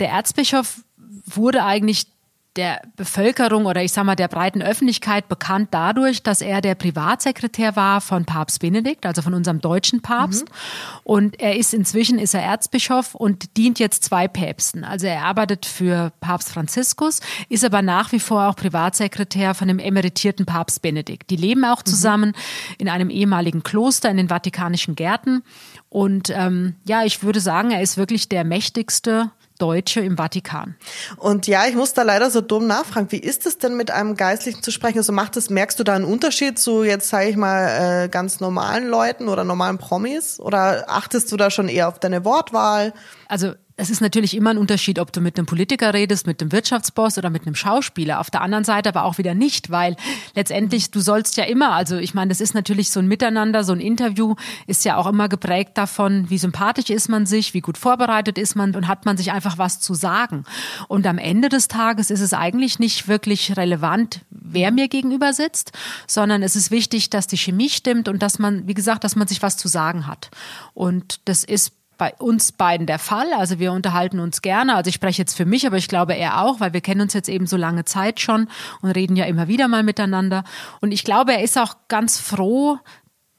Der 0.00 0.10
Erzbischof 0.18 0.80
wurde 1.26 1.64
eigentlich 1.64 2.08
der 2.56 2.82
Bevölkerung 2.96 3.66
oder 3.66 3.84
ich 3.84 3.92
sag 3.92 4.02
mal 4.02 4.16
der 4.16 4.26
breiten 4.26 4.62
Öffentlichkeit 4.62 5.28
bekannt 5.28 5.68
dadurch, 5.70 6.24
dass 6.24 6.40
er 6.40 6.60
der 6.60 6.74
Privatsekretär 6.74 7.76
war 7.76 8.00
von 8.00 8.24
Papst 8.24 8.58
Benedikt, 8.58 9.06
also 9.06 9.22
von 9.22 9.32
unserem 9.32 9.60
deutschen 9.60 10.02
Papst. 10.02 10.46
Mhm. 10.46 11.00
Und 11.04 11.40
er 11.40 11.56
ist 11.56 11.72
inzwischen 11.72 12.18
ist 12.18 12.34
er 12.34 12.42
Erzbischof 12.42 13.14
und 13.14 13.56
dient 13.56 13.78
jetzt 13.78 14.02
zwei 14.02 14.26
Päpsten. 14.26 14.82
Also 14.82 15.06
er 15.06 15.24
arbeitet 15.24 15.66
für 15.66 16.10
Papst 16.20 16.50
Franziskus, 16.50 17.20
ist 17.48 17.64
aber 17.64 17.80
nach 17.80 18.10
wie 18.10 18.18
vor 18.18 18.48
auch 18.48 18.56
Privatsekretär 18.56 19.54
von 19.54 19.68
dem 19.68 19.78
emeritierten 19.78 20.44
Papst 20.44 20.82
Benedikt. 20.82 21.30
Die 21.30 21.36
leben 21.36 21.64
auch 21.64 21.82
mhm. 21.82 21.90
zusammen 21.90 22.28
mhm. 22.30 22.74
in 22.78 22.88
einem 22.88 23.10
ehemaligen 23.10 23.62
Kloster 23.62 24.10
in 24.10 24.16
den 24.16 24.30
Vatikanischen 24.30 24.96
Gärten. 24.96 25.44
Und 25.90 26.30
ähm, 26.30 26.74
ja, 26.84 27.04
ich 27.04 27.22
würde 27.22 27.38
sagen, 27.38 27.70
er 27.70 27.82
ist 27.82 27.96
wirklich 27.96 28.28
der 28.28 28.42
mächtigste 28.42 29.30
Deutsche 29.58 30.00
im 30.00 30.16
Vatikan. 30.16 30.76
Und 31.16 31.46
ja, 31.46 31.66
ich 31.66 31.74
muss 31.74 31.92
da 31.92 32.02
leider 32.02 32.30
so 32.30 32.40
dumm 32.40 32.66
nachfragen. 32.66 33.10
Wie 33.10 33.18
ist 33.18 33.46
es 33.46 33.58
denn 33.58 33.76
mit 33.76 33.90
einem 33.90 34.16
Geistlichen 34.16 34.62
zu 34.62 34.70
sprechen? 34.70 34.98
Also 34.98 35.12
macht 35.12 35.36
es, 35.36 35.50
merkst 35.50 35.78
du 35.78 35.84
da 35.84 35.94
einen 35.94 36.04
Unterschied 36.04 36.58
zu 36.58 36.84
jetzt, 36.84 37.08
sage 37.08 37.28
ich 37.28 37.36
mal, 37.36 38.04
äh, 38.04 38.08
ganz 38.08 38.40
normalen 38.40 38.88
Leuten 38.88 39.28
oder 39.28 39.44
normalen 39.44 39.78
Promis? 39.78 40.40
Oder 40.40 40.84
achtest 40.88 41.30
du 41.32 41.36
da 41.36 41.50
schon 41.50 41.68
eher 41.68 41.88
auf 41.88 41.98
deine 41.98 42.24
Wortwahl? 42.24 42.92
Also 43.28 43.52
es 43.80 43.90
ist 43.90 44.00
natürlich 44.00 44.36
immer 44.36 44.50
ein 44.50 44.58
Unterschied, 44.58 44.98
ob 44.98 45.12
du 45.12 45.20
mit 45.20 45.38
einem 45.38 45.46
Politiker 45.46 45.94
redest, 45.94 46.26
mit 46.26 46.42
einem 46.42 46.50
Wirtschaftsboss 46.50 47.16
oder 47.16 47.30
mit 47.30 47.46
einem 47.46 47.54
Schauspieler. 47.54 48.18
Auf 48.18 48.28
der 48.28 48.40
anderen 48.42 48.64
Seite 48.64 48.88
aber 48.88 49.04
auch 49.04 49.18
wieder 49.18 49.34
nicht, 49.34 49.70
weil 49.70 49.94
letztendlich 50.34 50.90
du 50.90 50.98
sollst 50.98 51.36
ja 51.36 51.44
immer, 51.44 51.70
also 51.70 51.96
ich 51.96 52.12
meine, 52.12 52.30
das 52.30 52.40
ist 52.40 52.54
natürlich 52.54 52.90
so 52.90 52.98
ein 52.98 53.06
Miteinander, 53.06 53.62
so 53.62 53.72
ein 53.72 53.80
Interview 53.80 54.34
ist 54.66 54.84
ja 54.84 54.96
auch 54.96 55.06
immer 55.06 55.28
geprägt 55.28 55.78
davon, 55.78 56.28
wie 56.28 56.38
sympathisch 56.38 56.90
ist 56.90 57.08
man 57.08 57.24
sich, 57.24 57.54
wie 57.54 57.60
gut 57.60 57.78
vorbereitet 57.78 58.36
ist 58.36 58.56
man 58.56 58.74
und 58.74 58.88
hat 58.88 59.06
man 59.06 59.16
sich 59.16 59.30
einfach 59.30 59.58
was 59.58 59.78
zu 59.78 59.94
sagen. 59.94 60.42
Und 60.88 61.06
am 61.06 61.18
Ende 61.18 61.48
des 61.48 61.68
Tages 61.68 62.10
ist 62.10 62.20
es 62.20 62.34
eigentlich 62.34 62.80
nicht 62.80 63.06
wirklich 63.06 63.56
relevant, 63.56 64.22
wer 64.30 64.72
mir 64.72 64.88
gegenüber 64.88 65.32
sitzt, 65.32 65.70
sondern 66.08 66.42
es 66.42 66.56
ist 66.56 66.72
wichtig, 66.72 67.10
dass 67.10 67.28
die 67.28 67.38
Chemie 67.38 67.70
stimmt 67.70 68.08
und 68.08 68.22
dass 68.22 68.40
man, 68.40 68.66
wie 68.66 68.74
gesagt, 68.74 69.04
dass 69.04 69.14
man 69.14 69.28
sich 69.28 69.40
was 69.40 69.56
zu 69.56 69.68
sagen 69.68 70.08
hat. 70.08 70.30
Und 70.74 71.20
das 71.26 71.44
ist 71.44 71.77
bei 71.98 72.14
uns 72.14 72.52
beiden 72.52 72.86
der 72.86 72.98
Fall. 72.98 73.32
Also 73.34 73.58
wir 73.58 73.72
unterhalten 73.72 74.20
uns 74.20 74.40
gerne. 74.40 74.76
Also 74.76 74.88
ich 74.88 74.94
spreche 74.94 75.20
jetzt 75.20 75.36
für 75.36 75.44
mich, 75.44 75.66
aber 75.66 75.76
ich 75.76 75.88
glaube 75.88 76.14
er 76.14 76.42
auch, 76.42 76.60
weil 76.60 76.72
wir 76.72 76.80
kennen 76.80 77.02
uns 77.02 77.12
jetzt 77.12 77.28
eben 77.28 77.46
so 77.46 77.56
lange 77.56 77.84
Zeit 77.84 78.20
schon 78.20 78.48
und 78.80 78.90
reden 78.92 79.16
ja 79.16 79.26
immer 79.26 79.48
wieder 79.48 79.68
mal 79.68 79.82
miteinander. 79.82 80.44
Und 80.80 80.92
ich 80.92 81.04
glaube, 81.04 81.32
er 81.32 81.42
ist 81.42 81.58
auch 81.58 81.74
ganz 81.88 82.18
froh, 82.18 82.78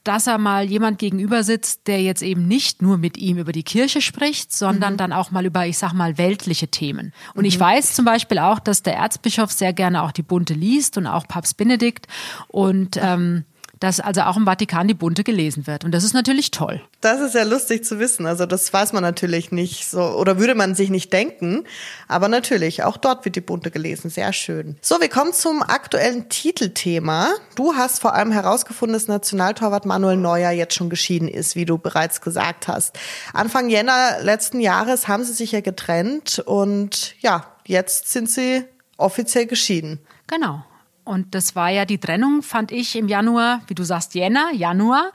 dass 0.03 0.27
er 0.27 0.37
mal 0.37 0.65
jemand 0.65 0.97
gegenüber 0.97 1.43
sitzt, 1.43 1.87
der 1.87 2.01
jetzt 2.01 2.21
eben 2.21 2.47
nicht 2.47 2.81
nur 2.81 2.97
mit 2.97 3.17
ihm 3.17 3.37
über 3.37 3.51
die 3.51 3.63
Kirche 3.63 4.01
spricht, 4.01 4.53
sondern 4.53 4.93
mhm. 4.93 4.97
dann 4.97 5.13
auch 5.13 5.31
mal 5.31 5.45
über, 5.45 5.65
ich 5.67 5.77
sag 5.77 5.93
mal, 5.93 6.17
weltliche 6.17 6.67
Themen. 6.67 7.13
Und 7.35 7.41
mhm. 7.41 7.49
ich 7.49 7.59
weiß 7.59 7.93
zum 7.93 8.05
Beispiel 8.05 8.39
auch, 8.39 8.59
dass 8.59 8.81
der 8.81 8.95
Erzbischof 8.95 9.51
sehr 9.51 9.73
gerne 9.73 10.03
auch 10.03 10.11
die 10.11 10.23
Bunte 10.23 10.53
liest 10.53 10.97
und 10.97 11.05
auch 11.05 11.27
Papst 11.27 11.57
Benedikt. 11.57 12.07
Und 12.47 12.97
ähm, 13.01 13.45
dass 13.79 13.99
also 13.99 14.21
auch 14.21 14.37
im 14.37 14.45
Vatikan 14.45 14.87
die 14.87 14.93
Bunte 14.93 15.23
gelesen 15.23 15.67
wird. 15.67 15.85
Und 15.85 15.91
das 15.91 16.03
ist 16.03 16.13
natürlich 16.13 16.51
toll. 16.51 16.81
Das 17.01 17.21
ist 17.21 17.35
ja 17.35 17.43
lustig 17.43 17.85
zu 17.85 17.99
wissen. 17.99 18.25
Also 18.25 18.45
das 18.45 18.71
weiß 18.73 18.93
man 18.93 19.03
natürlich 19.03 19.51
nicht 19.51 19.89
so 19.89 20.01
oder 20.01 20.37
würde 20.39 20.55
man 20.55 20.75
sich 20.75 20.89
nicht 20.89 21.13
denken. 21.13 21.63
Aber 22.07 22.27
natürlich, 22.27 22.83
auch 22.83 22.97
dort 22.97 23.25
wird 23.25 23.35
die 23.35 23.41
Bunte 23.41 23.71
gelesen. 23.71 24.09
Sehr 24.09 24.33
schön. 24.33 24.77
So, 24.81 24.99
wir 24.99 25.09
kommen 25.09 25.33
zum 25.33 25.63
aktuellen 25.63 26.27
Titelthema. 26.29 27.29
Du 27.55 27.75
hast 27.75 27.99
vor 27.99 28.13
allem 28.13 28.31
herausgefunden, 28.31 28.93
dass 28.93 29.07
Nationaltorwart 29.07 29.85
Manuel 29.85 30.17
Neuer 30.17 30.51
jetzt 30.51 30.75
schon 30.75 30.89
geschieden 30.89 31.27
ist, 31.27 31.55
wie 31.55 31.65
du 31.65 31.77
bereits 31.77 32.21
gesagt 32.21 32.67
hast. 32.67 32.97
Anfang 33.33 33.69
Jänner 33.69 34.17
letzten 34.21 34.59
Jahres 34.59 35.07
haben 35.07 35.23
sie 35.23 35.33
sich 35.33 35.53
ja 35.53 35.61
getrennt 35.61 36.39
und 36.39 37.15
ja, 37.19 37.45
jetzt 37.65 38.09
sind 38.09 38.29
sie 38.29 38.65
offiziell 38.97 39.45
geschieden. 39.45 39.99
Genau. 40.27 40.63
Und 41.09 41.33
das 41.33 41.55
war 41.55 41.71
ja 41.71 41.85
die 41.85 41.97
Trennung, 41.97 42.43
fand 42.43 42.71
ich 42.71 42.95
im 42.95 43.07
Januar, 43.07 43.61
wie 43.65 43.73
du 43.73 43.83
sagst, 43.83 44.13
Jänner, 44.13 44.53
Januar. 44.53 45.11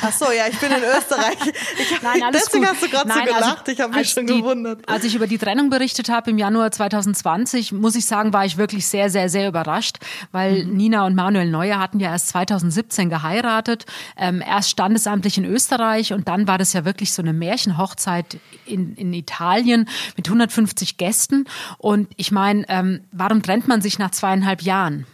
Ach 0.00 0.12
so, 0.12 0.26
ja, 0.26 0.46
ich 0.48 0.56
bin 0.60 0.70
in 0.70 0.82
Österreich. 0.96 1.34
Ich, 1.76 2.02
Nein, 2.02 2.22
alles 2.22 2.44
deswegen 2.44 2.64
gut. 2.64 2.72
hast 2.72 2.82
du 2.84 2.88
gerade 2.88 3.08
so 3.08 3.18
also 3.18 3.34
gelacht, 3.34 3.58
also, 3.58 3.72
ich 3.72 3.80
habe 3.80 3.96
mich 3.96 4.08
schon 4.10 4.26
die, 4.26 4.36
gewundert. 4.36 4.88
Als 4.88 5.02
ich 5.04 5.14
über 5.14 5.26
die 5.26 5.38
Trennung 5.38 5.70
berichtet 5.70 6.08
habe 6.08 6.30
im 6.30 6.38
Januar 6.38 6.70
2020, 6.70 7.72
muss 7.72 7.96
ich 7.96 8.06
sagen, 8.06 8.32
war 8.32 8.44
ich 8.44 8.56
wirklich 8.56 8.86
sehr, 8.86 9.10
sehr, 9.10 9.28
sehr 9.28 9.48
überrascht, 9.48 9.96
weil 10.30 10.64
mhm. 10.64 10.76
Nina 10.76 11.06
und 11.06 11.16
Manuel 11.16 11.50
Neuer 11.50 11.80
hatten 11.80 11.98
ja 11.98 12.12
erst 12.12 12.28
2017 12.28 13.10
geheiratet, 13.10 13.86
ähm, 14.16 14.40
erst 14.46 14.70
standesamtlich 14.70 15.36
in 15.36 15.44
Österreich 15.44 16.12
und 16.12 16.28
dann 16.28 16.46
war 16.46 16.58
das 16.58 16.72
ja 16.72 16.84
wirklich 16.84 17.12
so 17.12 17.22
eine 17.22 17.32
Märchenhochzeit 17.32 18.38
in, 18.66 18.94
in 18.94 19.12
Italien 19.12 19.88
mit 20.16 20.28
150 20.28 20.96
Gästen. 20.96 21.46
Und 21.78 22.08
ich 22.16 22.30
meine, 22.30 22.64
ähm, 22.68 23.00
warum 23.10 23.42
trennt 23.42 23.66
man 23.66 23.82
sich 23.82 23.98
nach 23.98 24.12
zweieinhalb 24.12 24.62
Jahren? 24.62 25.06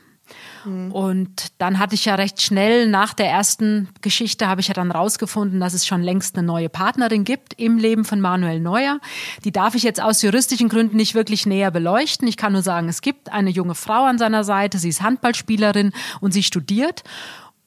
Mhm. 0.64 0.92
Und 0.92 1.52
dann 1.58 1.78
hatte 1.78 1.94
ich 1.94 2.04
ja 2.04 2.14
recht 2.14 2.40
schnell 2.42 2.88
nach 2.88 3.14
der 3.14 3.26
ersten 3.26 3.88
Geschichte 4.00 4.48
habe 4.48 4.60
ich 4.60 4.68
ja 4.68 4.74
dann 4.74 4.90
rausgefunden, 4.90 5.60
dass 5.60 5.74
es 5.74 5.86
schon 5.86 6.02
längst 6.02 6.36
eine 6.36 6.46
neue 6.46 6.68
Partnerin 6.68 7.24
gibt 7.24 7.54
im 7.54 7.78
Leben 7.78 8.04
von 8.04 8.20
Manuel 8.20 8.60
Neuer. 8.60 9.00
Die 9.44 9.52
darf 9.52 9.74
ich 9.74 9.82
jetzt 9.82 10.00
aus 10.00 10.22
juristischen 10.22 10.68
Gründen 10.68 10.96
nicht 10.96 11.14
wirklich 11.14 11.46
näher 11.46 11.70
beleuchten. 11.70 12.26
Ich 12.28 12.36
kann 12.36 12.52
nur 12.52 12.62
sagen, 12.62 12.88
es 12.88 13.00
gibt 13.00 13.32
eine 13.32 13.50
junge 13.50 13.74
Frau 13.74 14.04
an 14.04 14.18
seiner 14.18 14.44
Seite. 14.44 14.78
Sie 14.78 14.88
ist 14.88 15.02
Handballspielerin 15.02 15.92
und 16.20 16.32
sie 16.32 16.42
studiert. 16.42 17.02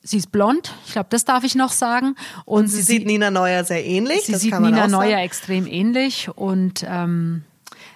Sie 0.06 0.18
ist 0.18 0.34
blond, 0.34 0.74
ich 0.86 0.92
glaube, 0.92 1.08
das 1.12 1.24
darf 1.24 1.46
ich 1.46 1.56
noch 1.56 1.72
sagen. 1.72 2.16
Und, 2.44 2.64
und 2.64 2.68
sie, 2.68 2.82
sie, 2.82 2.98
sieht 2.98 3.06
Nina 3.08 3.32
Neuer 3.32 3.64
sehr 3.64 3.86
ähnlich. 3.86 4.24
Sie 4.24 4.36
sieht 4.36 4.60
Nina 4.60 4.90
Neuer 4.90 5.20
extrem 5.20 5.66
ähnlich 5.66 6.30
und 6.36 6.86
ähm, 6.86 7.46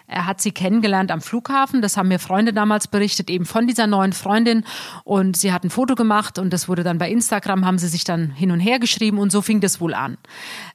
Er 0.10 0.26
hat 0.26 0.40
sie 0.40 0.52
kennengelernt 0.52 1.12
am 1.12 1.20
Flughafen. 1.20 1.82
Das 1.82 1.98
haben 1.98 2.08
mir 2.08 2.20
Freunde 2.20 2.54
damals 2.54 2.88
berichtet, 2.88 3.30
eben 3.30 3.46
von 3.46 3.68
dieser 3.68 3.88
neuen 3.88 4.14
Freundin. 4.14 4.64
Und 5.04 5.36
sie 5.36 5.52
hat 5.52 5.66
ein 5.66 5.70
Foto 5.70 5.96
gemacht 5.96 6.40
und 6.40 6.54
das 6.54 6.70
wurde 6.70 6.84
dann 6.84 6.98
bei 6.98 7.12
Instagram, 7.12 7.66
haben 7.66 7.78
sie 7.78 7.90
sich 7.90 8.06
dann 8.06 8.32
hin 8.32 8.52
und 8.52 8.62
her 8.62 8.80
geschrieben 8.80 9.20
und 9.20 9.34
so 9.34 9.42
fing 9.42 9.60
das 9.60 9.82
wohl 9.82 9.94
an. 9.94 10.18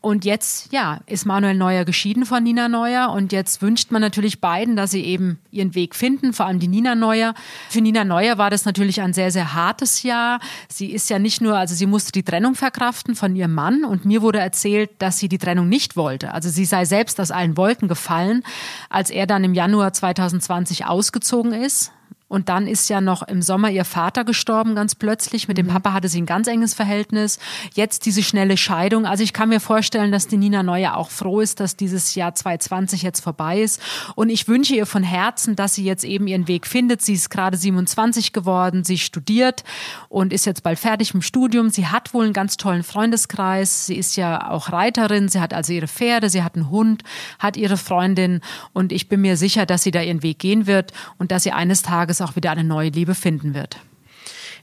Und 0.03 0.27
jetzt, 0.27 0.71
ja, 0.71 1.01
ist 1.07 1.25
Manuel 1.25 1.55
Neuer 1.55 1.87
geschieden 1.87 2.27
von 2.27 2.43
Nina 2.43 2.69
Neuer 2.69 3.11
und 3.11 3.33
jetzt 3.33 3.63
wünscht 3.63 3.91
man 3.91 4.03
natürlich 4.03 4.43
beiden, 4.43 4.77
dass 4.77 4.91
sie 4.91 5.03
eben 5.03 5.39
ihren 5.51 5.75
Weg 5.75 5.95
finden, 5.95 6.35
vor 6.35 6.45
allem 6.45 6.59
die 6.59 6.69
Nina 6.69 6.95
Neuer. 6.95 7.33
Für 7.71 7.81
Nina 7.81 8.05
Neuer 8.05 8.37
war 8.37 8.51
das 8.51 8.67
natürlich 8.67 9.01
ein 9.01 9.15
sehr, 9.15 9.31
sehr 9.31 9.55
hartes 9.55 10.03
Jahr. 10.03 10.41
Sie 10.69 10.93
ist 10.93 11.09
ja 11.09 11.19
nicht 11.19 11.41
nur, 11.41 11.57
also 11.57 11.75
sie 11.75 11.87
musste 11.87 12.13
die 12.13 12.23
Trennung 12.23 12.55
verkraften 12.55 13.15
von 13.15 13.35
ihrem 13.35 13.55
Mann 13.55 13.85
und 13.85 14.05
mir 14.05 14.21
wurde 14.21 14.41
erzählt, 14.41 14.91
dass 14.99 15.19
sie 15.19 15.31
die 15.31 15.39
Trennung 15.39 15.71
nicht 15.71 15.97
wollte. 15.97 16.35
Also 16.35 16.51
sie 16.51 16.67
sei 16.67 16.85
selbst 16.85 17.19
aus 17.19 17.31
allen 17.31 17.57
Wolken 17.57 17.89
gefallen, 17.89 18.43
als 18.91 19.09
er 19.09 19.22
dann 19.27 19.45
im 19.45 19.55
Januar 19.55 19.93
2020 19.93 20.87
ausgezogen 20.87 21.53
ist 21.53 21.93
und 22.33 22.49
dann 22.49 22.67
ist 22.67 22.89
ja 22.89 23.03
noch 23.03 23.23
im 23.25 23.43
Sommer 23.43 23.71
ihr 23.71 23.85
Vater 23.85 24.25
gestorben, 24.25 24.75
ganz 24.75 24.95
plötzlich. 24.95 25.49
Mit 25.49 25.59
dem 25.59 25.67
mhm. 25.67 25.73
Papa 25.73 25.93
hatte 25.93 26.09
sie 26.09 26.23
ein 26.23 26.25
ganz 26.25 26.49
enges 26.49 26.73
Verhältnis. 26.73 27.39
Jetzt 27.75 28.07
diese 28.07 28.23
schnelle 28.23 28.57
Scheidung. 28.57 29.05
Also 29.05 29.23
ich 29.23 29.35
kann 29.35 29.51
mir 29.51 29.61
vorstellen, 29.61 30.11
dass 30.11 30.29
die 30.29 30.39
Nina 30.39 30.63
Neue 30.63 30.97
auch 30.97 31.11
froh 31.11 31.41
ist, 31.41 31.61
dass 31.61 31.77
dieses 31.77 32.15
Jahr 32.15 32.35
2020 32.35 33.03
jetzt 33.03 33.21
vorbei 33.21 33.61
ist. 33.61 33.83
Und 34.15 34.31
ich 34.31 34.49
wünsche 34.49 34.75
ihr 34.75 34.87
von 34.87 35.03
Herzen, 35.03 35.57
dass 35.57 35.75
sie 35.75 35.85
jetzt 35.85 36.05
eben 36.05 36.27
ihren 36.27 36.49
Weg 36.49 36.67
findet. 36.67 37.03
Sie 37.03 37.13
ist 37.13 37.29
gerade 37.29 37.59
27 37.59 38.33
geworden. 38.33 38.83
Sie 38.83 38.97
studiert 38.97 39.63
und 40.09 40.33
ist 40.33 40.47
jetzt 40.47 40.63
bald 40.63 40.79
fertig 40.79 41.13
mit 41.13 41.25
dem 41.25 41.27
Studium. 41.27 41.69
Sie 41.69 41.89
hat 41.89 42.15
wohl 42.15 42.25
einen 42.25 42.33
ganz 42.33 42.57
tollen 42.57 42.83
Freundeskreis. 42.83 43.85
Sie 43.85 43.97
ist 43.97 44.17
ja 44.17 44.49
auch 44.49 44.73
Reiterin. 44.73 45.29
Sie 45.29 45.39
hat 45.39 45.53
also 45.53 45.75
ihre 45.75 45.87
Pferde. 45.87 46.31
Sie 46.31 46.43
hat 46.43 46.55
einen 46.55 46.71
Hund, 46.71 47.03
hat 47.39 47.59
ihre 47.59 47.77
Freundin. 47.77 48.41
Und 48.73 48.91
ich 48.91 49.11
bin 49.11 49.21
mir 49.21 49.37
sicher, 49.37 49.67
dass 49.67 49.83
sie 49.83 49.91
da 49.91 50.01
ihren 50.01 50.23
Weg 50.23 50.39
gehen 50.39 50.67
wird 50.67 50.95
und 51.19 51.31
dass 51.31 51.43
sie 51.43 51.53
eines 51.53 51.83
Tages 51.83 52.22
auch 52.23 52.37
wieder 52.37 52.51
eine 52.51 52.65
neue 52.65 52.91
Liebe 52.91 53.15
finden 53.15 53.55
wird. 53.55 53.79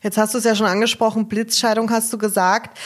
Jetzt 0.02 0.18
hast 0.18 0.34
du 0.34 0.38
es 0.38 0.44
ja 0.46 0.56
schon 0.56 0.68
angesprochen, 0.68 1.28
Blitzscheidung 1.28 1.92
hast 1.92 2.12
du 2.14 2.18
gesagt. 2.18 2.78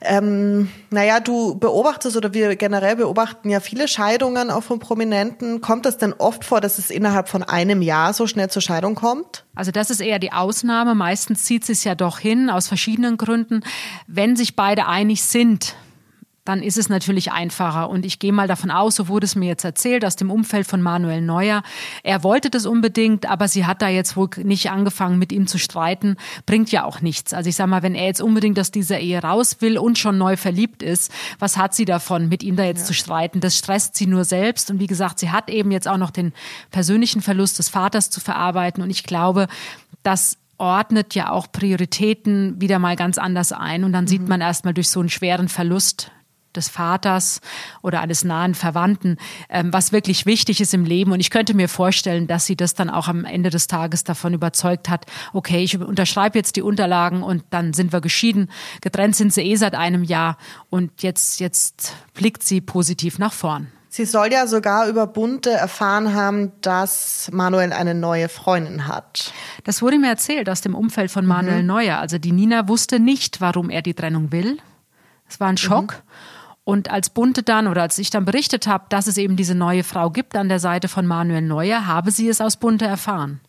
Ähm, 0.00 0.70
naja, 0.90 1.18
du 1.18 1.58
beobachtest 1.58 2.16
oder 2.16 2.32
wir 2.32 2.54
generell 2.54 2.96
beobachten 2.96 3.50
ja 3.50 3.58
viele 3.58 3.88
Scheidungen 3.88 4.50
auch 4.50 4.62
von 4.62 4.78
Prominenten. 4.78 5.60
Kommt 5.60 5.86
es 5.86 5.96
denn 5.96 6.12
oft 6.12 6.44
vor, 6.44 6.60
dass 6.60 6.78
es 6.78 6.90
innerhalb 6.90 7.28
von 7.28 7.42
einem 7.42 7.82
Jahr 7.82 8.12
so 8.12 8.28
schnell 8.28 8.48
zur 8.48 8.62
Scheidung 8.62 8.94
kommt? 8.94 9.44
Also 9.56 9.72
das 9.72 9.90
ist 9.90 10.00
eher 10.00 10.20
die 10.20 10.32
Ausnahme. 10.32 10.94
Meistens 10.94 11.44
zieht 11.44 11.68
es 11.68 11.82
ja 11.82 11.96
doch 11.96 12.20
hin, 12.20 12.48
aus 12.48 12.68
verschiedenen 12.68 13.16
Gründen. 13.16 13.62
Wenn 14.06 14.36
sich 14.36 14.54
beide 14.54 14.86
einig 14.86 15.24
sind, 15.24 15.74
dann 16.48 16.62
ist 16.62 16.78
es 16.78 16.88
natürlich 16.88 17.30
einfacher. 17.30 17.90
Und 17.90 18.06
ich 18.06 18.18
gehe 18.18 18.32
mal 18.32 18.48
davon 18.48 18.70
aus, 18.70 18.96
so 18.96 19.08
wurde 19.08 19.26
es 19.26 19.36
mir 19.36 19.46
jetzt 19.48 19.64
erzählt, 19.64 20.02
aus 20.02 20.16
dem 20.16 20.30
Umfeld 20.30 20.66
von 20.66 20.80
Manuel 20.80 21.20
Neuer. 21.20 21.62
Er 22.02 22.22
wollte 22.24 22.48
das 22.48 22.64
unbedingt, 22.64 23.26
aber 23.26 23.48
sie 23.48 23.66
hat 23.66 23.82
da 23.82 23.88
jetzt 23.88 24.16
wohl 24.16 24.30
nicht 24.42 24.70
angefangen, 24.70 25.18
mit 25.18 25.30
ihm 25.30 25.46
zu 25.46 25.58
streiten. 25.58 26.16
Bringt 26.46 26.72
ja 26.72 26.84
auch 26.84 27.02
nichts. 27.02 27.34
Also 27.34 27.50
ich 27.50 27.56
sag 27.56 27.66
mal, 27.66 27.82
wenn 27.82 27.94
er 27.94 28.06
jetzt 28.06 28.22
unbedingt 28.22 28.58
aus 28.58 28.70
dieser 28.70 28.98
Ehe 28.98 29.22
raus 29.22 29.58
will 29.60 29.76
und 29.76 29.98
schon 29.98 30.16
neu 30.16 30.38
verliebt 30.38 30.82
ist, 30.82 31.12
was 31.38 31.58
hat 31.58 31.74
sie 31.74 31.84
davon, 31.84 32.30
mit 32.30 32.42
ihm 32.42 32.56
da 32.56 32.64
jetzt 32.64 32.80
ja. 32.80 32.86
zu 32.86 32.94
streiten? 32.94 33.40
Das 33.40 33.58
stresst 33.58 33.96
sie 33.96 34.06
nur 34.06 34.24
selbst. 34.24 34.70
Und 34.70 34.80
wie 34.80 34.86
gesagt, 34.86 35.18
sie 35.18 35.30
hat 35.30 35.50
eben 35.50 35.70
jetzt 35.70 35.86
auch 35.86 35.98
noch 35.98 36.10
den 36.10 36.32
persönlichen 36.70 37.20
Verlust 37.20 37.58
des 37.58 37.68
Vaters 37.68 38.08
zu 38.08 38.20
verarbeiten. 38.20 38.82
Und 38.82 38.88
ich 38.88 39.04
glaube, 39.04 39.48
dass 40.02 40.38
ordnet 40.56 41.14
ja 41.14 41.30
auch 41.30 41.52
Prioritäten 41.52 42.58
wieder 42.58 42.78
mal 42.78 42.96
ganz 42.96 43.18
anders 43.18 43.52
ein. 43.52 43.84
Und 43.84 43.92
dann 43.92 44.04
mhm. 44.04 44.08
sieht 44.08 44.28
man 44.28 44.40
erstmal 44.40 44.72
durch 44.72 44.88
so 44.88 45.00
einen 45.00 45.10
schweren 45.10 45.48
Verlust 45.48 46.10
des 46.58 46.68
Vaters 46.68 47.40
oder 47.80 48.00
eines 48.00 48.24
nahen 48.24 48.54
Verwandten, 48.54 49.16
ähm, 49.48 49.72
was 49.72 49.92
wirklich 49.92 50.26
wichtig 50.26 50.60
ist 50.60 50.74
im 50.74 50.84
Leben. 50.84 51.12
Und 51.12 51.20
ich 51.20 51.30
könnte 51.30 51.54
mir 51.54 51.68
vorstellen, 51.68 52.26
dass 52.26 52.44
sie 52.44 52.56
das 52.56 52.74
dann 52.74 52.90
auch 52.90 53.08
am 53.08 53.24
Ende 53.24 53.48
des 53.48 53.66
Tages 53.66 54.04
davon 54.04 54.34
überzeugt 54.34 54.88
hat, 54.88 55.06
okay, 55.32 55.62
ich 55.62 55.78
unterschreibe 55.78 56.38
jetzt 56.38 56.56
die 56.56 56.62
Unterlagen 56.62 57.22
und 57.22 57.44
dann 57.50 57.72
sind 57.72 57.92
wir 57.92 58.00
geschieden. 58.00 58.50
Getrennt 58.82 59.16
sind 59.16 59.32
sie 59.32 59.42
eh 59.42 59.56
seit 59.56 59.74
einem 59.74 60.04
Jahr 60.04 60.36
und 60.68 61.02
jetzt, 61.02 61.40
jetzt 61.40 61.94
blickt 62.12 62.42
sie 62.42 62.60
positiv 62.60 63.18
nach 63.18 63.32
vorn. 63.32 63.68
Sie 63.90 64.04
soll 64.04 64.30
ja 64.30 64.46
sogar 64.46 64.86
über 64.86 65.06
Bunte 65.06 65.50
erfahren 65.50 66.14
haben, 66.14 66.52
dass 66.60 67.30
Manuel 67.32 67.72
eine 67.72 67.94
neue 67.94 68.28
Freundin 68.28 68.86
hat. 68.86 69.32
Das 69.64 69.80
wurde 69.80 69.98
mir 69.98 70.08
erzählt 70.08 70.50
aus 70.50 70.60
dem 70.60 70.74
Umfeld 70.74 71.10
von 71.10 71.24
Manuel 71.24 71.62
mhm. 71.62 71.66
Neuer. 71.66 71.98
Also 71.98 72.18
die 72.18 72.32
Nina 72.32 72.68
wusste 72.68 73.00
nicht, 73.00 73.40
warum 73.40 73.70
er 73.70 73.80
die 73.80 73.94
Trennung 73.94 74.30
will. 74.30 74.58
Es 75.28 75.40
war 75.40 75.48
ein 75.48 75.56
Schock. 75.56 75.94
Mhm. 75.94 76.37
Und 76.68 76.90
als 76.90 77.08
Bunte 77.08 77.42
dann 77.42 77.66
oder 77.66 77.80
als 77.80 77.96
ich 77.96 78.10
dann 78.10 78.26
berichtet 78.26 78.66
habe, 78.66 78.84
dass 78.90 79.06
es 79.06 79.16
eben 79.16 79.36
diese 79.36 79.54
neue 79.54 79.82
Frau 79.82 80.10
gibt 80.10 80.36
an 80.36 80.50
der 80.50 80.60
Seite 80.60 80.88
von 80.88 81.06
Manuel 81.06 81.40
Neuer, 81.40 81.86
habe 81.86 82.10
sie 82.10 82.28
es 82.28 82.42
aus 82.42 82.58
Bunte 82.58 82.84
erfahren. 82.84 83.40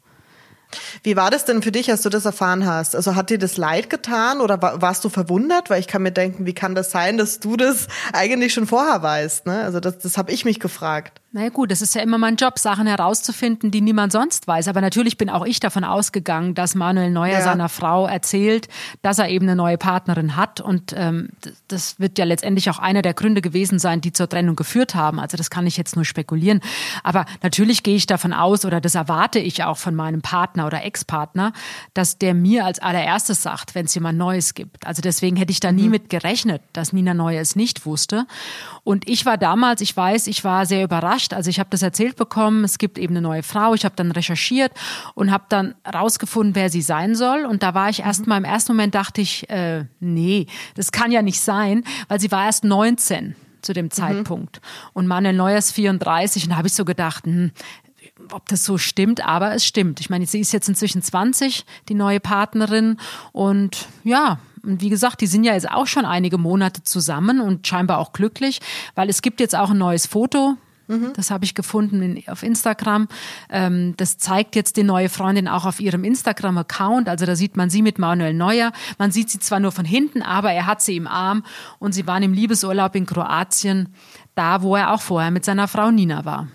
Wie 1.03 1.17
war 1.17 1.29
das 1.29 1.43
denn 1.43 1.61
für 1.61 1.73
dich, 1.73 1.91
als 1.91 2.01
du 2.03 2.09
das 2.09 2.23
erfahren 2.23 2.65
hast? 2.65 2.95
Also 2.95 3.15
hat 3.15 3.29
dir 3.29 3.37
das 3.37 3.57
leid 3.57 3.89
getan 3.89 4.39
oder 4.39 4.61
warst 4.61 5.03
du 5.03 5.09
verwundert? 5.09 5.69
Weil 5.69 5.81
ich 5.81 5.87
kann 5.87 6.01
mir 6.01 6.13
denken, 6.13 6.45
wie 6.45 6.53
kann 6.53 6.75
das 6.75 6.91
sein, 6.91 7.17
dass 7.17 7.41
du 7.41 7.57
das 7.57 7.89
eigentlich 8.13 8.53
schon 8.53 8.67
vorher 8.67 9.03
weißt? 9.03 9.47
Ne? 9.47 9.63
Also 9.65 9.81
das, 9.81 9.97
das 9.97 10.17
habe 10.17 10.31
ich 10.31 10.45
mich 10.45 10.61
gefragt. 10.61 11.19
Na 11.31 11.43
ja, 11.43 11.49
gut, 11.49 11.69
das 11.69 11.83
ist 11.83 11.93
ja 11.93 12.01
immer 12.01 12.17
mein 12.17 12.37
Job, 12.37 12.57
Sachen 12.57 12.87
herauszufinden, 12.87 13.69
die 13.69 13.81
niemand 13.81 14.11
sonst 14.11 14.47
weiß. 14.47 14.67
Aber 14.67 14.81
natürlich 14.81 15.15
bin 15.15 15.29
auch 15.29 15.45
ich 15.45 15.59
davon 15.59 15.83
ausgegangen, 15.83 16.55
dass 16.55 16.73
Manuel 16.73 17.11
Neuer 17.11 17.33
ja. 17.33 17.41
seiner 17.41 17.69
Frau 17.69 18.07
erzählt, 18.07 18.67
dass 19.03 19.19
er 19.19 19.29
eben 19.29 19.45
eine 19.45 19.55
neue 19.55 19.77
Partnerin 19.77 20.35
hat. 20.35 20.59
Und 20.59 20.91
ähm, 20.97 21.29
das 21.67 21.99
wird 21.99 22.17
ja 22.17 22.25
letztendlich 22.25 22.71
auch 22.71 22.79
einer 22.79 23.03
der 23.03 23.13
Gründe 23.13 23.41
gewesen 23.41 23.77
sein, 23.77 24.01
die 24.01 24.11
zur 24.11 24.27
Trennung 24.27 24.55
geführt 24.55 24.95
haben. 24.95 25.19
Also 25.19 25.37
das 25.37 25.51
kann 25.51 25.67
ich 25.67 25.77
jetzt 25.77 25.95
nur 25.95 26.03
spekulieren. 26.03 26.61
Aber 27.03 27.25
natürlich 27.43 27.83
gehe 27.83 27.95
ich 27.95 28.07
davon 28.07 28.33
aus, 28.33 28.65
oder 28.65 28.81
das 28.81 28.95
erwarte 28.95 29.37
ich 29.37 29.63
auch 29.63 29.77
von 29.77 29.93
meinem 29.93 30.23
Partner 30.23 30.65
oder 30.65 30.83
Ex-Partner, 30.83 31.53
dass 31.93 32.17
der 32.17 32.33
mir 32.33 32.65
als 32.65 32.79
allererstes 32.79 33.43
sagt, 33.43 33.75
wenn 33.75 33.85
es 33.85 33.93
jemand 33.93 34.17
Neues 34.17 34.55
gibt. 34.55 34.87
Also 34.87 35.03
deswegen 35.03 35.35
hätte 35.35 35.51
ich 35.51 35.59
da 35.59 35.71
nie 35.71 35.83
mhm. 35.83 35.91
mit 35.91 36.09
gerechnet, 36.09 36.63
dass 36.73 36.91
Nina 36.91 37.13
Neuer 37.13 37.41
es 37.41 37.55
nicht 37.55 37.85
wusste. 37.85 38.25
Und 38.83 39.07
ich 39.07 39.27
war 39.27 39.37
damals, 39.37 39.81
ich 39.81 39.95
weiß, 39.95 40.25
ich 40.25 40.43
war 40.43 40.65
sehr 40.65 40.83
überrascht 40.83 41.18
überrascht. 41.19 41.33
Also 41.33 41.49
ich 41.49 41.59
habe 41.59 41.69
das 41.69 41.81
erzählt 41.81 42.15
bekommen, 42.15 42.63
es 42.63 42.77
gibt 42.77 42.97
eben 42.97 43.13
eine 43.13 43.21
neue 43.21 43.43
Frau. 43.43 43.73
Ich 43.73 43.85
habe 43.85 43.95
dann 43.95 44.11
recherchiert 44.11 44.71
und 45.15 45.31
habe 45.31 45.45
dann 45.49 45.75
rausgefunden, 45.91 46.55
wer 46.55 46.69
sie 46.69 46.81
sein 46.81 47.15
soll. 47.15 47.45
Und 47.45 47.63
da 47.63 47.73
war 47.73 47.89
ich 47.89 48.01
erst 48.01 48.27
mal 48.27 48.37
im 48.37 48.45
ersten 48.45 48.73
Moment 48.73 48.95
dachte 48.95 49.21
ich, 49.21 49.49
äh, 49.49 49.85
nee, 49.99 50.47
das 50.75 50.91
kann 50.91 51.11
ja 51.11 51.21
nicht 51.21 51.41
sein, 51.41 51.83
weil 52.07 52.19
sie 52.19 52.31
war 52.31 52.45
erst 52.45 52.63
19 52.63 53.35
zu 53.61 53.73
dem 53.73 53.85
mhm. 53.85 53.91
Zeitpunkt. 53.91 54.57
Mhm. 54.57 54.89
Und 54.93 55.07
Manuel 55.07 55.35
Neuer 55.35 55.57
ist 55.57 55.71
34 55.71 56.43
und 56.43 56.51
da 56.51 56.57
habe 56.57 56.67
ich 56.67 56.73
so 56.73 56.85
gedacht, 56.85 57.25
hm, 57.25 57.51
ob 58.31 58.47
das 58.49 58.65
so 58.65 58.77
stimmt, 58.77 59.25
aber 59.25 59.53
es 59.53 59.65
stimmt. 59.65 59.99
Ich 59.99 60.09
meine, 60.09 60.25
sie 60.25 60.39
ist 60.39 60.51
jetzt 60.51 60.69
inzwischen 60.69 61.01
20, 61.01 61.65
die 61.87 61.95
neue 61.95 62.19
Partnerin. 62.19 62.97
Und 63.31 63.87
ja, 64.03 64.39
und 64.61 64.81
wie 64.81 64.89
gesagt, 64.89 65.21
die 65.21 65.27
sind 65.27 65.45
ja 65.45 65.53
jetzt 65.53 65.69
auch 65.69 65.87
schon 65.87 66.05
einige 66.05 66.37
Monate 66.37 66.83
zusammen 66.83 67.39
und 67.39 67.65
scheinbar 67.65 67.97
auch 67.97 68.11
glücklich, 68.11 68.59
weil 68.93 69.09
es 69.09 69.21
gibt 69.21 69.39
jetzt 69.39 69.55
auch 69.55 69.71
ein 69.71 69.77
neues 69.77 70.05
Foto 70.05 70.57
Mhm. 70.89 71.13
Das 71.15 71.29
habe 71.29 71.45
ich 71.45 71.53
gefunden 71.53 72.21
auf 72.27 72.41
Instagram. 72.41 73.07
Ähm, 73.49 73.93
das 73.97 74.17
zeigt 74.17 74.55
jetzt 74.55 74.75
die 74.75 74.83
neue 74.83 75.07
Freundin 75.07 75.47
auch 75.47 75.65
auf 75.65 75.79
ihrem 75.79 76.03
Instagram-Account. 76.03 77.07
Also 77.07 77.27
da 77.27 77.35
sieht 77.35 77.55
man 77.55 77.69
sie 77.69 77.83
mit 77.83 77.99
Manuel 77.99 78.33
Neuer. 78.33 78.71
Man 78.97 79.11
sieht 79.11 79.29
sie 79.29 79.39
zwar 79.39 79.59
nur 79.59 79.71
von 79.71 79.85
hinten, 79.85 80.23
aber 80.23 80.51
er 80.51 80.65
hat 80.65 80.81
sie 80.81 80.97
im 80.97 81.07
Arm 81.07 81.43
und 81.77 81.93
sie 81.93 82.07
waren 82.07 82.23
im 82.23 82.33
Liebesurlaub 82.33 82.95
in 82.95 83.05
Kroatien, 83.05 83.93
da 84.33 84.63
wo 84.63 84.75
er 84.75 84.91
auch 84.91 85.01
vorher 85.01 85.29
mit 85.29 85.45
seiner 85.45 85.67
Frau 85.67 85.91
Nina 85.91 86.25
war. 86.25 86.47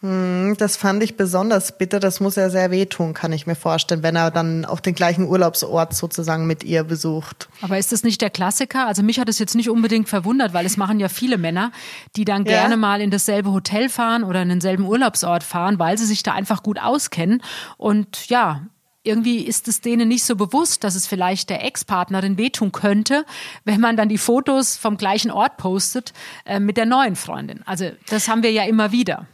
Hm, 0.00 0.54
das 0.58 0.76
fand 0.76 1.02
ich 1.02 1.16
besonders 1.16 1.76
bitter. 1.76 1.98
Das 1.98 2.20
muss 2.20 2.36
ja 2.36 2.50
sehr 2.50 2.70
wehtun, 2.70 3.14
kann 3.14 3.32
ich 3.32 3.46
mir 3.46 3.56
vorstellen, 3.56 4.02
wenn 4.02 4.14
er 4.14 4.30
dann 4.30 4.64
auch 4.64 4.78
den 4.78 4.94
gleichen 4.94 5.26
Urlaubsort 5.26 5.92
sozusagen 5.92 6.46
mit 6.46 6.62
ihr 6.62 6.84
besucht. 6.84 7.48
Aber 7.62 7.78
ist 7.78 7.90
das 7.90 8.04
nicht 8.04 8.20
der 8.20 8.30
Klassiker? 8.30 8.86
Also 8.86 9.02
mich 9.02 9.18
hat 9.18 9.28
es 9.28 9.40
jetzt 9.40 9.56
nicht 9.56 9.68
unbedingt 9.68 10.08
verwundert, 10.08 10.52
weil 10.52 10.66
es 10.66 10.76
machen 10.76 11.00
ja 11.00 11.08
viele 11.08 11.36
Männer, 11.36 11.72
die 12.14 12.24
dann 12.24 12.44
ja. 12.44 12.60
gerne 12.60 12.76
mal 12.76 13.00
in 13.00 13.10
dasselbe 13.10 13.50
Hotel 13.50 13.88
fahren 13.88 14.22
oder 14.22 14.40
in 14.42 14.48
denselben 14.48 14.86
Urlaubsort 14.86 15.42
fahren, 15.42 15.80
weil 15.80 15.98
sie 15.98 16.06
sich 16.06 16.22
da 16.22 16.32
einfach 16.32 16.62
gut 16.62 16.80
auskennen. 16.80 17.42
Und 17.76 18.28
ja, 18.28 18.62
irgendwie 19.02 19.40
ist 19.40 19.66
es 19.66 19.80
denen 19.80 20.06
nicht 20.06 20.24
so 20.24 20.36
bewusst, 20.36 20.84
dass 20.84 20.94
es 20.94 21.08
vielleicht 21.08 21.50
der 21.50 21.64
Ex-Partnerin 21.64 22.38
wehtun 22.38 22.70
könnte, 22.70 23.24
wenn 23.64 23.80
man 23.80 23.96
dann 23.96 24.08
die 24.08 24.18
Fotos 24.18 24.76
vom 24.76 24.96
gleichen 24.96 25.32
Ort 25.32 25.56
postet 25.56 26.12
äh, 26.44 26.60
mit 26.60 26.76
der 26.76 26.86
neuen 26.86 27.16
Freundin. 27.16 27.62
Also 27.64 27.90
das 28.08 28.28
haben 28.28 28.44
wir 28.44 28.52
ja 28.52 28.64
immer 28.64 28.92
wieder. 28.92 29.26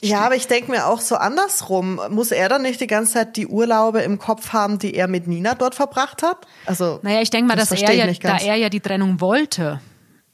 Ja, 0.00 0.20
aber 0.20 0.36
ich 0.36 0.46
denke 0.46 0.70
mir 0.70 0.86
auch 0.86 1.00
so 1.00 1.16
andersrum. 1.16 2.00
Muss 2.10 2.30
er 2.30 2.48
dann 2.48 2.62
nicht 2.62 2.80
die 2.80 2.86
ganze 2.86 3.14
Zeit 3.14 3.36
die 3.36 3.46
Urlaube 3.46 4.00
im 4.00 4.18
Kopf 4.18 4.52
haben, 4.52 4.78
die 4.78 4.94
er 4.94 5.08
mit 5.08 5.26
Nina 5.26 5.54
dort 5.54 5.74
verbracht 5.74 6.22
hat? 6.22 6.46
Also, 6.66 7.00
naja, 7.02 7.20
ich 7.20 7.30
denke 7.30 7.48
mal, 7.48 7.56
das 7.56 7.68
dass 7.68 7.82
er 7.82 7.92
ja, 7.92 8.06
da 8.06 8.38
er 8.38 8.56
ja 8.56 8.68
die 8.68 8.80
Trennung 8.80 9.20
wollte, 9.20 9.80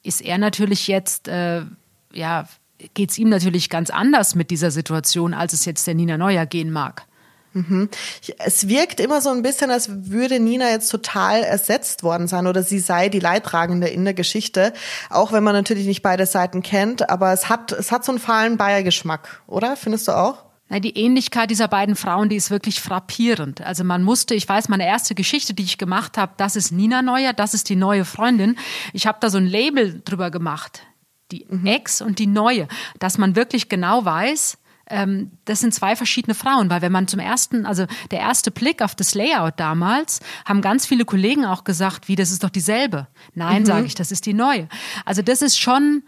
ist 0.02 0.20
er 0.20 0.38
natürlich 0.38 0.88
jetzt, 0.88 1.28
äh, 1.28 1.62
ja, 2.12 2.46
geht 2.94 3.10
es 3.10 3.18
ihm 3.18 3.28
natürlich 3.28 3.70
ganz 3.70 3.90
anders 3.90 4.34
mit 4.34 4.50
dieser 4.50 4.70
Situation, 4.70 5.34
als 5.34 5.52
es 5.52 5.64
jetzt 5.64 5.86
der 5.86 5.94
Nina 5.94 6.16
Neuer 6.16 6.46
gehen 6.46 6.70
mag. 6.70 7.07
Mhm. 7.58 7.88
Es 8.38 8.68
wirkt 8.68 9.00
immer 9.00 9.20
so 9.20 9.30
ein 9.30 9.42
bisschen, 9.42 9.70
als 9.70 10.10
würde 10.10 10.38
Nina 10.38 10.70
jetzt 10.70 10.88
total 10.90 11.42
ersetzt 11.42 12.02
worden 12.02 12.28
sein 12.28 12.46
oder 12.46 12.62
sie 12.62 12.78
sei 12.78 13.08
die 13.08 13.20
Leidtragende 13.20 13.88
in 13.88 14.04
der 14.04 14.14
Geschichte, 14.14 14.72
auch 15.10 15.32
wenn 15.32 15.42
man 15.42 15.54
natürlich 15.54 15.86
nicht 15.86 16.02
beide 16.02 16.26
Seiten 16.26 16.62
kennt, 16.62 17.10
aber 17.10 17.32
es 17.32 17.48
hat, 17.48 17.72
es 17.72 17.90
hat 17.90 18.04
so 18.04 18.12
einen 18.12 18.20
fahlen 18.20 18.56
Bayer-Geschmack, 18.56 19.42
oder? 19.46 19.76
Findest 19.76 20.08
du 20.08 20.12
auch? 20.12 20.44
Na, 20.68 20.80
die 20.80 20.96
Ähnlichkeit 20.98 21.50
dieser 21.50 21.68
beiden 21.68 21.96
Frauen, 21.96 22.28
die 22.28 22.36
ist 22.36 22.50
wirklich 22.50 22.80
frappierend. 22.80 23.62
Also 23.62 23.84
man 23.84 24.02
musste, 24.02 24.34
ich 24.34 24.46
weiß, 24.46 24.68
meine 24.68 24.86
erste 24.86 25.14
Geschichte, 25.14 25.54
die 25.54 25.62
ich 25.62 25.78
gemacht 25.78 26.18
habe, 26.18 26.32
das 26.36 26.56
ist 26.56 26.72
Nina 26.72 27.00
Neuer, 27.00 27.32
das 27.32 27.54
ist 27.54 27.70
die 27.70 27.76
neue 27.76 28.04
Freundin. 28.04 28.58
Ich 28.92 29.06
habe 29.06 29.18
da 29.20 29.30
so 29.30 29.38
ein 29.38 29.46
Label 29.46 30.02
drüber 30.04 30.30
gemacht, 30.30 30.82
die 31.32 31.46
mhm. 31.48 31.66
Ex 31.66 32.02
und 32.02 32.18
die 32.18 32.26
neue, 32.26 32.68
dass 32.98 33.16
man 33.16 33.34
wirklich 33.34 33.70
genau 33.70 34.04
weiß, 34.04 34.58
ähm, 34.90 35.32
das 35.44 35.60
sind 35.60 35.74
zwei 35.74 35.96
verschiedene 35.96 36.34
Frauen, 36.34 36.70
weil 36.70 36.82
wenn 36.82 36.92
man 36.92 37.08
zum 37.08 37.20
ersten, 37.20 37.66
also 37.66 37.86
der 38.10 38.20
erste 38.20 38.50
Blick 38.50 38.82
auf 38.82 38.94
das 38.94 39.14
Layout 39.14 39.54
damals, 39.58 40.20
haben 40.44 40.60
ganz 40.60 40.86
viele 40.86 41.04
Kollegen 41.04 41.44
auch 41.44 41.64
gesagt, 41.64 42.08
wie, 42.08 42.16
das 42.16 42.30
ist 42.30 42.44
doch 42.44 42.50
dieselbe. 42.50 43.06
Nein, 43.34 43.62
mhm. 43.62 43.66
sage 43.66 43.86
ich, 43.86 43.94
das 43.94 44.12
ist 44.12 44.26
die 44.26 44.34
neue. 44.34 44.68
Also 45.04 45.22
das 45.22 45.42
ist 45.42 45.58
schon 45.58 46.02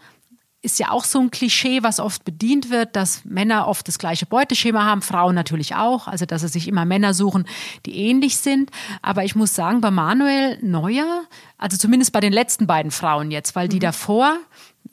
ist 0.63 0.79
ja 0.79 0.91
auch 0.91 1.05
so 1.05 1.19
ein 1.19 1.31
Klischee, 1.31 1.81
was 1.81 1.99
oft 1.99 2.23
bedient 2.23 2.69
wird, 2.69 2.95
dass 2.95 3.25
Männer 3.25 3.67
oft 3.67 3.87
das 3.87 3.97
gleiche 3.97 4.27
Beuteschema 4.27 4.85
haben, 4.85 5.01
Frauen 5.01 5.33
natürlich 5.33 5.75
auch, 5.75 6.07
also 6.07 6.25
dass 6.25 6.41
sie 6.41 6.49
sich 6.49 6.67
immer 6.67 6.85
Männer 6.85 7.13
suchen, 7.13 7.47
die 7.85 7.97
ähnlich 7.97 8.37
sind. 8.37 8.69
Aber 9.01 9.23
ich 9.23 9.35
muss 9.35 9.55
sagen, 9.55 9.81
bei 9.81 9.89
Manuel 9.89 10.59
Neuer, 10.61 11.23
also 11.57 11.77
zumindest 11.77 12.13
bei 12.13 12.19
den 12.19 12.31
letzten 12.31 12.67
beiden 12.67 12.91
Frauen 12.91 13.31
jetzt, 13.31 13.55
weil 13.55 13.69
die 13.69 13.77
mhm. 13.77 13.81
davor, 13.81 14.37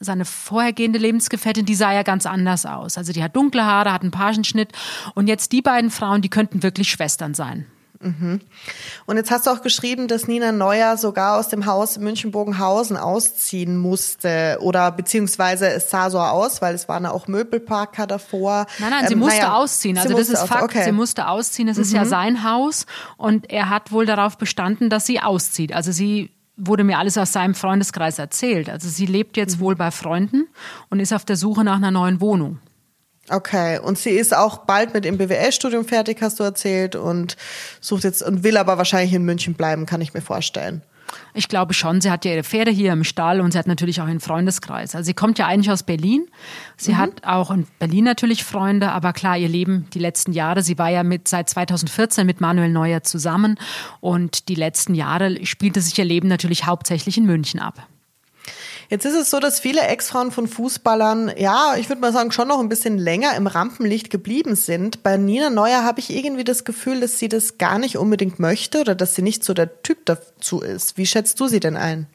seine 0.00 0.24
vorhergehende 0.24 0.98
Lebensgefährtin, 0.98 1.66
die 1.66 1.74
sah 1.74 1.92
ja 1.92 2.02
ganz 2.02 2.26
anders 2.26 2.66
aus. 2.66 2.98
Also 2.98 3.12
die 3.12 3.22
hat 3.22 3.34
dunkle 3.34 3.64
Haare, 3.64 3.92
hat 3.92 4.02
einen 4.02 4.10
Pagenschnitt 4.10 4.72
und 5.14 5.26
jetzt 5.26 5.52
die 5.52 5.62
beiden 5.62 5.90
Frauen, 5.90 6.22
die 6.22 6.30
könnten 6.30 6.62
wirklich 6.62 6.90
Schwestern 6.90 7.34
sein. 7.34 7.66
Mhm. 8.00 8.40
Und 9.06 9.16
jetzt 9.16 9.30
hast 9.30 9.46
du 9.46 9.50
auch 9.50 9.62
geschrieben, 9.62 10.06
dass 10.06 10.28
Nina 10.28 10.52
Neuer 10.52 10.96
sogar 10.96 11.38
aus 11.38 11.48
dem 11.48 11.66
Haus 11.66 11.98
München-Bogenhausen 11.98 12.96
ausziehen 12.96 13.76
musste 13.76 14.58
oder 14.60 14.92
beziehungsweise 14.92 15.68
es 15.68 15.90
sah 15.90 16.10
so 16.10 16.20
aus, 16.20 16.62
weil 16.62 16.74
es 16.74 16.88
waren 16.88 17.06
auch 17.06 17.26
Möbelparker 17.26 18.06
davor. 18.06 18.66
Nein, 18.78 18.90
nein, 18.90 19.06
sie 19.08 19.14
ähm, 19.14 19.18
musste 19.18 19.40
naja, 19.40 19.56
ausziehen. 19.56 19.98
Also 19.98 20.16
das 20.16 20.28
ist 20.28 20.46
Fakt. 20.46 20.62
Okay. 20.62 20.84
Sie 20.84 20.92
musste 20.92 21.26
ausziehen. 21.26 21.66
Das 21.66 21.76
mhm. 21.76 21.82
ist 21.82 21.92
ja 21.92 22.04
mhm. 22.04 22.08
sein 22.08 22.44
Haus 22.44 22.86
und 23.16 23.50
er 23.50 23.68
hat 23.68 23.90
wohl 23.90 24.06
darauf 24.06 24.38
bestanden, 24.38 24.90
dass 24.90 25.06
sie 25.06 25.20
auszieht. 25.20 25.72
Also 25.72 25.90
sie 25.90 26.30
wurde 26.58 26.84
mir 26.84 26.98
alles 26.98 27.16
aus 27.16 27.32
seinem 27.32 27.54
Freundeskreis 27.54 28.18
erzählt. 28.18 28.68
Also 28.68 28.88
sie 28.88 29.06
lebt 29.06 29.36
jetzt 29.36 29.56
mhm. 29.56 29.60
wohl 29.60 29.76
bei 29.76 29.90
Freunden 29.90 30.48
und 30.90 31.00
ist 31.00 31.12
auf 31.12 31.24
der 31.24 31.36
Suche 31.36 31.64
nach 31.64 31.76
einer 31.76 31.90
neuen 31.90 32.20
Wohnung. 32.20 32.58
Okay, 33.30 33.78
und 33.78 33.98
sie 33.98 34.10
ist 34.10 34.34
auch 34.34 34.58
bald 34.58 34.94
mit 34.94 35.04
dem 35.04 35.18
BWL-Studium 35.18 35.84
fertig, 35.84 36.22
hast 36.22 36.40
du 36.40 36.44
erzählt, 36.44 36.96
und 36.96 37.36
sucht 37.80 38.04
jetzt 38.04 38.22
und 38.22 38.42
will 38.42 38.56
aber 38.56 38.78
wahrscheinlich 38.78 39.12
in 39.12 39.22
München 39.22 39.54
bleiben, 39.54 39.84
kann 39.84 40.00
ich 40.00 40.14
mir 40.14 40.22
vorstellen. 40.22 40.82
Ich 41.34 41.48
glaube 41.48 41.74
schon. 41.74 42.00
Sie 42.00 42.10
hat 42.10 42.24
ja 42.24 42.32
ihre 42.32 42.44
Pferde 42.44 42.70
hier 42.70 42.92
im 42.92 43.04
Stall 43.04 43.40
und 43.40 43.52
sie 43.52 43.58
hat 43.58 43.66
natürlich 43.66 44.00
auch 44.00 44.06
einen 44.06 44.20
Freundeskreis. 44.20 44.94
Also 44.94 45.06
sie 45.06 45.14
kommt 45.14 45.38
ja 45.38 45.46
eigentlich 45.46 45.70
aus 45.70 45.82
Berlin. 45.82 46.26
Sie 46.76 46.92
mhm. 46.92 46.98
hat 46.98 47.24
auch 47.24 47.50
in 47.50 47.66
Berlin 47.78 48.04
natürlich 48.04 48.44
Freunde, 48.44 48.90
aber 48.92 49.12
klar, 49.12 49.36
ihr 49.36 49.48
Leben 49.48 49.86
die 49.94 49.98
letzten 49.98 50.32
Jahre, 50.32 50.62
sie 50.62 50.78
war 50.78 50.90
ja 50.90 51.02
mit 51.02 51.28
seit 51.28 51.48
2014 51.48 52.26
mit 52.26 52.40
Manuel 52.40 52.70
Neuer 52.70 53.02
zusammen 53.02 53.58
und 54.00 54.48
die 54.48 54.54
letzten 54.54 54.94
Jahre 54.94 55.44
spielte 55.46 55.80
sich 55.80 55.98
ihr 55.98 56.04
Leben 56.04 56.28
natürlich 56.28 56.66
hauptsächlich 56.66 57.18
in 57.18 57.26
München 57.26 57.60
ab. 57.60 57.86
Jetzt 58.90 59.04
ist 59.04 59.14
es 59.14 59.28
so, 59.28 59.38
dass 59.38 59.60
viele 59.60 59.82
Ex-Frauen 59.82 60.32
von 60.32 60.48
Fußballern, 60.48 61.32
ja, 61.36 61.74
ich 61.76 61.90
würde 61.90 62.00
mal 62.00 62.12
sagen, 62.12 62.32
schon 62.32 62.48
noch 62.48 62.58
ein 62.58 62.70
bisschen 62.70 62.96
länger 62.96 63.36
im 63.36 63.46
Rampenlicht 63.46 64.08
geblieben 64.08 64.56
sind. 64.56 65.02
Bei 65.02 65.18
Nina 65.18 65.50
Neuer 65.50 65.84
habe 65.84 66.00
ich 66.00 66.08
irgendwie 66.08 66.44
das 66.44 66.64
Gefühl, 66.64 67.00
dass 67.00 67.18
sie 67.18 67.28
das 67.28 67.58
gar 67.58 67.78
nicht 67.78 67.98
unbedingt 67.98 68.38
möchte 68.38 68.80
oder 68.80 68.94
dass 68.94 69.14
sie 69.14 69.20
nicht 69.20 69.44
so 69.44 69.52
der 69.52 69.82
Typ 69.82 70.06
dazu 70.06 70.60
ist. 70.60 70.96
Wie 70.96 71.04
schätzt 71.04 71.38
du 71.38 71.48
sie 71.48 71.60
denn 71.60 71.76
ein? 71.76 72.06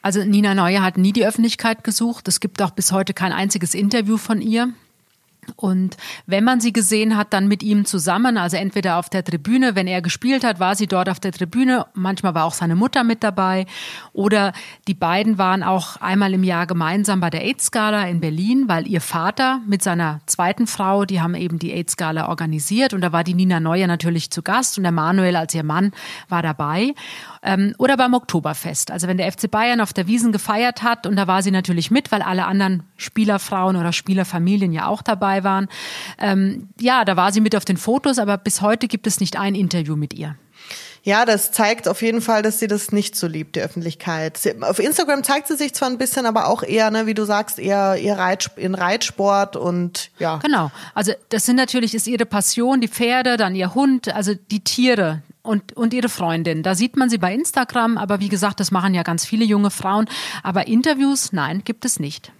Also 0.00 0.24
Nina 0.24 0.54
Neuer 0.54 0.82
hat 0.82 0.96
nie 0.96 1.12
die 1.12 1.26
Öffentlichkeit 1.26 1.84
gesucht. 1.84 2.28
Es 2.28 2.40
gibt 2.40 2.62
auch 2.62 2.70
bis 2.70 2.90
heute 2.90 3.12
kein 3.12 3.32
einziges 3.32 3.74
Interview 3.74 4.16
von 4.16 4.40
ihr. 4.40 4.72
Und 5.56 5.96
wenn 6.26 6.44
man 6.44 6.60
sie 6.60 6.72
gesehen 6.72 7.16
hat, 7.16 7.32
dann 7.32 7.48
mit 7.48 7.62
ihm 7.62 7.84
zusammen, 7.84 8.36
also 8.36 8.56
entweder 8.56 8.98
auf 8.98 9.08
der 9.08 9.24
Tribüne, 9.24 9.74
wenn 9.74 9.86
er 9.86 10.02
gespielt 10.02 10.44
hat, 10.44 10.60
war 10.60 10.76
sie 10.76 10.86
dort 10.86 11.08
auf 11.08 11.20
der 11.20 11.32
Tribüne, 11.32 11.86
manchmal 11.94 12.34
war 12.34 12.44
auch 12.44 12.54
seine 12.54 12.76
Mutter 12.76 13.04
mit 13.04 13.22
dabei. 13.22 13.66
Oder 14.12 14.52
die 14.88 14.94
beiden 14.94 15.38
waren 15.38 15.62
auch 15.62 15.96
einmal 15.96 16.34
im 16.34 16.44
Jahr 16.44 16.66
gemeinsam 16.66 17.20
bei 17.20 17.30
der 17.30 17.42
AIDS-Gala 17.44 18.06
in 18.08 18.20
Berlin, 18.20 18.64
weil 18.66 18.86
ihr 18.86 19.00
Vater 19.00 19.60
mit 19.66 19.82
seiner 19.82 20.20
zweiten 20.26 20.66
Frau, 20.66 21.04
die 21.04 21.20
haben 21.20 21.34
eben 21.34 21.58
die 21.58 21.72
AIDS-Gala 21.72 22.28
organisiert. 22.28 22.94
Und 22.94 23.00
da 23.00 23.12
war 23.12 23.24
die 23.24 23.34
Nina 23.34 23.60
Neuer 23.60 23.86
natürlich 23.86 24.30
zu 24.30 24.42
Gast 24.42 24.78
und 24.78 24.84
der 24.84 24.92
Manuel 24.92 25.36
als 25.36 25.54
ihr 25.54 25.64
Mann 25.64 25.92
war 26.28 26.42
dabei. 26.42 26.94
Ähm, 27.42 27.74
oder 27.78 27.96
beim 27.96 28.14
Oktoberfest. 28.14 28.90
Also 28.90 29.06
wenn 29.06 29.18
der 29.18 29.30
FC 29.30 29.50
Bayern 29.50 29.80
auf 29.80 29.92
der 29.92 30.06
Wiesen 30.06 30.32
gefeiert 30.32 30.82
hat 30.82 31.06
und 31.06 31.16
da 31.16 31.26
war 31.26 31.42
sie 31.42 31.50
natürlich 31.50 31.90
mit, 31.90 32.10
weil 32.10 32.22
alle 32.22 32.46
anderen 32.46 32.84
Spielerfrauen 32.96 33.76
oder 33.76 33.92
Spielerfamilien 33.92 34.72
ja 34.72 34.86
auch 34.86 35.02
dabei 35.34 35.44
waren. 35.44 35.68
Ähm, 36.18 36.68
ja, 36.80 37.04
da 37.04 37.16
war 37.16 37.32
sie 37.32 37.40
mit 37.40 37.56
auf 37.56 37.64
den 37.64 37.76
Fotos, 37.76 38.18
aber 38.18 38.38
bis 38.38 38.60
heute 38.60 38.88
gibt 38.88 39.06
es 39.06 39.20
nicht 39.20 39.38
ein 39.38 39.54
Interview 39.54 39.96
mit 39.96 40.14
ihr. 40.14 40.36
Ja, 41.02 41.26
das 41.26 41.52
zeigt 41.52 41.86
auf 41.86 42.00
jeden 42.00 42.22
Fall, 42.22 42.40
dass 42.40 42.60
sie 42.60 42.66
das 42.66 42.90
nicht 42.90 43.14
so 43.14 43.26
liebt, 43.26 43.56
die 43.56 43.60
Öffentlichkeit. 43.60 44.38
Sie, 44.38 44.62
auf 44.62 44.78
Instagram 44.78 45.22
zeigt 45.22 45.48
sie 45.48 45.56
sich 45.56 45.74
zwar 45.74 45.90
ein 45.90 45.98
bisschen, 45.98 46.24
aber 46.24 46.48
auch 46.48 46.62
eher, 46.62 46.90
ne, 46.90 47.04
wie 47.04 47.12
du 47.12 47.26
sagst, 47.26 47.58
eher, 47.58 47.96
eher 47.96 48.16
Reit, 48.16 48.52
in 48.56 48.74
Reitsport 48.74 49.54
und 49.54 50.10
ja. 50.18 50.38
Genau. 50.38 50.70
Also 50.94 51.12
das 51.28 51.44
sind 51.44 51.56
natürlich, 51.56 51.94
ist 51.94 52.06
ihre 52.06 52.24
Passion, 52.24 52.80
die 52.80 52.88
Pferde, 52.88 53.36
dann 53.36 53.54
ihr 53.54 53.74
Hund, 53.74 54.14
also 54.14 54.32
die 54.34 54.64
Tiere, 54.64 55.22
und, 55.42 55.76
und 55.76 55.92
ihre 55.92 56.08
Freundin. 56.08 56.62
Da 56.62 56.74
sieht 56.74 56.96
man 56.96 57.10
sie 57.10 57.18
bei 57.18 57.34
Instagram, 57.34 57.98
aber 57.98 58.18
wie 58.20 58.30
gesagt, 58.30 58.60
das 58.60 58.70
machen 58.70 58.94
ja 58.94 59.02
ganz 59.02 59.26
viele 59.26 59.44
junge 59.44 59.70
Frauen. 59.70 60.06
Aber 60.42 60.66
Interviews, 60.68 61.34
nein, 61.34 61.60
gibt 61.66 61.84
es 61.84 62.00
nicht. 62.00 62.32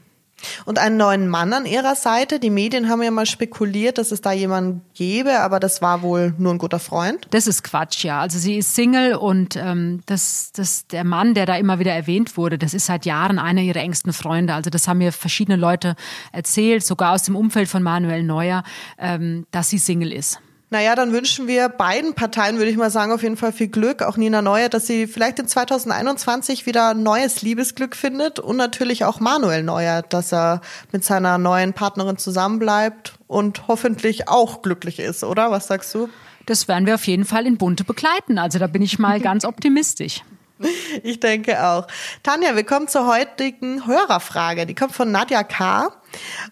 Und 0.65 0.79
einen 0.79 0.97
neuen 0.97 1.29
Mann 1.29 1.53
an 1.53 1.67
ihrer 1.67 1.95
Seite. 1.95 2.39
Die 2.39 2.51
Medien 2.51 2.89
haben 2.89 3.03
ja 3.03 3.11
mal 3.11 3.27
spekuliert, 3.27 3.99
dass 3.99 4.13
es 4.13 4.21
da 4.21 4.33
jemanden 4.33 4.83
gäbe, 4.95 5.41
aber 5.41 5.61
das 5.61 5.83
war 5.83 6.03
wohl 6.03 6.35
nur 6.39 6.53
ein 6.53 6.59
guter 6.59 6.79
Freund. 6.79 7.27
Das 7.31 7.47
ist 7.47 7.63
Quatsch, 7.65 8.05
ja. 8.05 8.21
Also 8.21 8.39
sie 8.39 8.59
ist 8.59 8.75
Single 8.75 9.15
und 9.15 9.57
ähm, 9.57 10.01
das, 10.07 10.53
das, 10.53 10.87
der 10.87 11.05
Mann, 11.05 11.35
der 11.35 11.47
da 11.47 11.57
immer 11.57 11.79
wieder 11.79 11.93
erwähnt 11.93 12.37
wurde, 12.37 12.59
das 12.59 12.75
ist 12.75 12.87
seit 12.87 13.07
Jahren 13.07 13.39
einer 13.39 13.63
ihrer 13.63 13.81
engsten 13.81 14.13
Freunde. 14.13 14.55
Also 14.55 14.71
das 14.71 14.89
haben 14.89 14.99
mir 14.99 15.13
verschiedene 15.13 15.57
Leute 15.57 15.97
erzählt, 16.33 16.85
sogar 16.85 17.13
aus 17.13 17.23
dem 17.23 17.37
Umfeld 17.37 17.69
von 17.69 17.83
Manuel 17.83 18.23
Neuer, 18.23 18.63
ähm, 18.99 19.47
dass 19.51 19.71
sie 19.71 19.79
Single 19.79 20.13
ist. 20.13 20.41
Naja, 20.75 20.97
dann 20.97 21.13
wünschen 21.13 21.47
wir 21.47 21.69
beiden 21.69 22.15
Parteien, 22.15 22.57
würde 22.57 22.69
ich 22.69 22.77
mal 22.77 22.91
sagen, 22.91 23.13
auf 23.13 23.23
jeden 23.23 23.37
Fall 23.37 23.53
viel 23.53 23.69
Glück. 23.69 24.03
Auch 24.03 24.17
Nina 24.17 24.43
Neuer, 24.43 24.69
dass 24.69 24.89
sie 24.89 25.07
vielleicht 25.07 25.39
in 25.39 25.47
2021 25.47 26.67
wieder 26.67 26.95
neues 26.95 27.43
Liebesglück 27.43 27.95
findet 27.95 28.41
und 28.41 28.57
natürlich 28.57 29.05
auch 29.05 29.21
Manuel 29.21 29.63
Neuer, 29.63 30.03
dass 30.03 30.33
er 30.33 30.63
mit 30.91 31.05
seiner 31.05 31.39
neuen 31.39 31.75
Partnerin 31.75 32.19
zusammenbleibt 32.19 33.15
und 33.29 33.69
hoffentlich 33.69 34.27
auch 34.27 34.63
glücklich 34.63 34.99
ist, 34.99 35.23
oder? 35.23 35.53
Was 35.53 35.69
sagst 35.69 35.95
du? 35.95 36.09
Das 36.45 36.67
werden 36.67 36.87
wir 36.87 36.97
auf 36.97 37.07
jeden 37.07 37.25
Fall 37.25 37.47
in 37.47 37.57
Bunte 37.57 37.85
begleiten. 37.85 38.37
Also 38.39 38.59
da 38.59 38.67
bin 38.67 38.83
ich 38.83 38.99
mal 38.99 39.21
ganz 39.21 39.45
optimistisch. 39.45 40.23
Ich 41.03 41.21
denke 41.21 41.64
auch. 41.64 41.87
Tanja, 42.23 42.57
wir 42.57 42.64
kommen 42.64 42.88
zur 42.88 43.07
heutigen 43.07 43.87
Hörerfrage. 43.87 44.67
Die 44.67 44.75
kommt 44.75 44.93
von 44.93 45.11
Nadja 45.11 45.43
K. 45.43 45.90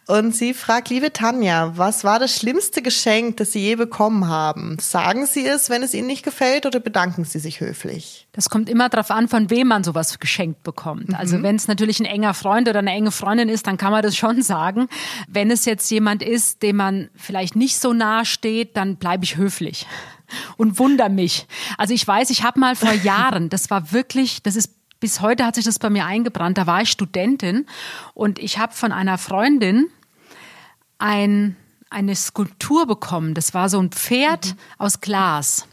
Und 0.08 0.34
sie 0.34 0.54
fragt, 0.54 0.88
liebe 0.88 1.12
Tanja, 1.12 1.72
was 1.76 2.02
war 2.02 2.18
das 2.18 2.36
schlimmste 2.36 2.82
Geschenk, 2.82 3.36
das 3.36 3.52
Sie 3.52 3.60
je 3.60 3.76
bekommen 3.76 4.26
haben? 4.26 4.76
Sagen 4.80 5.24
Sie 5.26 5.46
es, 5.46 5.70
wenn 5.70 5.84
es 5.84 5.94
Ihnen 5.94 6.08
nicht 6.08 6.24
gefällt, 6.24 6.66
oder 6.66 6.80
bedanken 6.80 7.24
Sie 7.24 7.38
sich 7.38 7.60
höflich? 7.60 8.26
Das 8.32 8.50
kommt 8.50 8.68
immer 8.68 8.88
darauf 8.88 9.12
an, 9.12 9.28
von 9.28 9.50
wem 9.50 9.68
man 9.68 9.84
sowas 9.84 10.18
geschenkt 10.18 10.64
bekommt. 10.64 11.10
Mhm. 11.10 11.14
Also 11.14 11.42
wenn 11.42 11.54
es 11.54 11.68
natürlich 11.68 12.00
ein 12.00 12.06
enger 12.06 12.34
Freund 12.34 12.68
oder 12.68 12.80
eine 12.80 12.90
enge 12.90 13.12
Freundin 13.12 13.48
ist, 13.48 13.68
dann 13.68 13.76
kann 13.76 13.92
man 13.92 14.02
das 14.02 14.16
schon 14.16 14.42
sagen. 14.42 14.88
Wenn 15.28 15.50
es 15.52 15.64
jetzt 15.64 15.88
jemand 15.90 16.24
ist, 16.24 16.62
dem 16.64 16.76
man 16.76 17.08
vielleicht 17.14 17.54
nicht 17.54 17.78
so 17.78 17.92
nahe 17.92 18.24
steht, 18.24 18.76
dann 18.76 18.96
bleibe 18.96 19.22
ich 19.22 19.36
höflich 19.36 19.86
und 20.56 20.78
wunder 20.78 21.08
mich. 21.08 21.46
Also 21.78 21.94
ich 21.94 22.06
weiß, 22.06 22.30
ich 22.30 22.42
habe 22.42 22.60
mal 22.60 22.76
vor 22.76 22.92
Jahren, 23.04 23.48
das 23.48 23.70
war 23.70 23.92
wirklich, 23.92 24.42
das 24.42 24.56
ist 24.56 24.74
bis 25.02 25.20
heute 25.20 25.44
hat 25.44 25.56
sich 25.56 25.64
das 25.64 25.80
bei 25.80 25.90
mir 25.90 26.06
eingebrannt. 26.06 26.56
Da 26.56 26.68
war 26.68 26.80
ich 26.82 26.90
Studentin 26.90 27.66
und 28.14 28.38
ich 28.38 28.58
habe 28.58 28.72
von 28.72 28.92
einer 28.92 29.18
Freundin 29.18 29.88
ein, 30.98 31.56
eine 31.90 32.14
Skulptur 32.14 32.86
bekommen. 32.86 33.34
Das 33.34 33.52
war 33.52 33.68
so 33.68 33.80
ein 33.80 33.90
Pferd 33.90 34.46
mhm. 34.46 34.58
aus 34.78 35.00
Glas. 35.00 35.66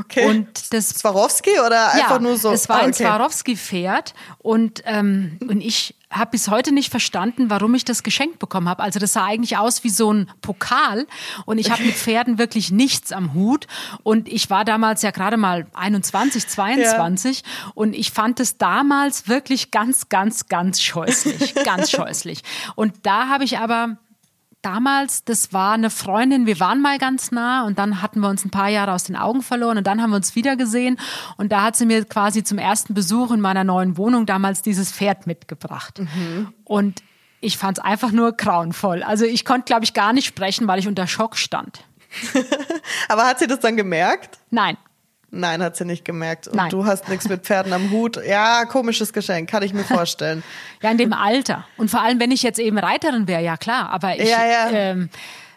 Okay. 0.00 0.26
Und 0.26 0.72
das 0.72 0.88
Swarovski 0.88 1.60
oder 1.64 1.92
einfach 1.92 2.10
ja, 2.12 2.18
nur 2.18 2.36
so? 2.36 2.50
Es 2.50 2.68
war 2.68 2.76
ah, 2.76 2.78
okay. 2.80 2.86
ein 2.88 2.94
Swarovski-Pferd 2.94 4.14
und 4.38 4.82
ähm, 4.86 5.38
und 5.48 5.60
ich 5.60 5.94
habe 6.10 6.32
bis 6.32 6.48
heute 6.48 6.72
nicht 6.72 6.90
verstanden, 6.90 7.50
warum 7.50 7.74
ich 7.74 7.84
das 7.84 8.02
geschenkt 8.02 8.40
bekommen 8.40 8.68
habe. 8.68 8.82
Also 8.82 8.98
das 8.98 9.12
sah 9.12 9.24
eigentlich 9.26 9.56
aus 9.56 9.84
wie 9.84 9.90
so 9.90 10.12
ein 10.12 10.28
Pokal 10.42 11.06
und 11.46 11.58
ich 11.58 11.70
habe 11.70 11.84
mit 11.84 11.94
Pferden 11.94 12.38
wirklich 12.38 12.72
nichts 12.72 13.12
am 13.12 13.32
Hut 13.32 13.68
und 14.02 14.26
ich 14.26 14.50
war 14.50 14.64
damals 14.64 15.02
ja 15.02 15.12
gerade 15.12 15.36
mal 15.36 15.66
21, 15.72 16.48
22 16.48 17.38
ja. 17.38 17.72
und 17.74 17.94
ich 17.94 18.10
fand 18.10 18.40
es 18.40 18.58
damals 18.58 19.28
wirklich 19.28 19.70
ganz, 19.70 20.08
ganz, 20.08 20.48
ganz 20.48 20.82
scheußlich, 20.82 21.54
ganz 21.64 21.90
scheußlich. 21.90 22.42
Und 22.74 22.94
da 23.04 23.28
habe 23.28 23.44
ich 23.44 23.58
aber 23.58 23.96
damals, 24.62 25.24
das 25.24 25.52
war 25.52 25.72
eine 25.72 25.90
Freundin, 25.90 26.46
wir 26.46 26.60
waren 26.60 26.80
mal 26.82 26.98
ganz 26.98 27.30
nah 27.32 27.64
und 27.64 27.78
dann 27.78 28.02
hatten 28.02 28.20
wir 28.20 28.28
uns 28.28 28.44
ein 28.44 28.50
paar 28.50 28.68
Jahre 28.68 28.92
aus 28.92 29.04
den 29.04 29.16
Augen 29.16 29.42
verloren 29.42 29.78
und 29.78 29.86
dann 29.86 30.02
haben 30.02 30.10
wir 30.10 30.16
uns 30.16 30.34
wieder 30.34 30.56
gesehen 30.56 30.98
und 31.36 31.50
da 31.52 31.62
hat 31.62 31.76
sie 31.76 31.86
mir 31.86 32.04
quasi 32.04 32.44
zum 32.44 32.58
ersten 32.58 32.94
Besuch 32.94 33.30
in 33.30 33.40
meiner 33.40 33.64
neuen 33.64 33.96
Wohnung 33.96 34.26
damals 34.26 34.62
dieses 34.62 34.92
Pferd 34.92 35.26
mitgebracht. 35.26 35.98
Mhm. 35.98 36.52
Und 36.64 37.02
Ich 37.42 37.56
fand 37.56 37.78
es 37.78 37.84
einfach 37.84 38.12
nur 38.12 38.32
grauenvoll. 38.32 39.02
Also 39.02 39.24
ich 39.24 39.46
konnte, 39.46 39.64
glaube 39.64 39.84
ich, 39.84 39.94
gar 39.94 40.12
nicht 40.12 40.26
sprechen, 40.26 40.68
weil 40.68 40.78
ich 40.78 40.86
unter 40.88 41.06
Schock 41.06 41.36
stand. 41.36 41.84
Aber 43.08 43.24
hat 43.24 43.38
sie 43.38 43.46
das 43.46 43.60
dann 43.60 43.76
gemerkt? 43.76 44.38
Nein. 44.50 44.76
Nein, 45.32 45.62
hat 45.62 45.76
sie 45.76 45.84
nicht 45.84 46.04
gemerkt. 46.04 46.48
Und 46.48 46.56
Nein. 46.56 46.70
du 46.70 46.84
hast 46.84 47.08
nichts 47.08 47.28
mit 47.28 47.42
Pferden 47.42 47.72
am 47.72 47.90
Hut. 47.90 48.18
Ja, 48.26 48.64
komisches 48.64 49.12
Geschenk, 49.12 49.48
kann 49.48 49.62
ich 49.62 49.72
mir 49.72 49.84
vorstellen. 49.84 50.42
Ja, 50.82 50.90
in 50.90 50.98
dem 50.98 51.12
Alter. 51.12 51.66
Und 51.76 51.90
vor 51.90 52.02
allem, 52.02 52.18
wenn 52.18 52.30
ich 52.32 52.42
jetzt 52.42 52.58
eben 52.58 52.78
Reiterin 52.78 53.28
wäre, 53.28 53.42
ja 53.42 53.56
klar. 53.56 53.90
Aber 53.90 54.18
ich, 54.18 54.28
Ja, 54.28 54.44
ja. 54.44 54.70
Ähm, 54.70 55.08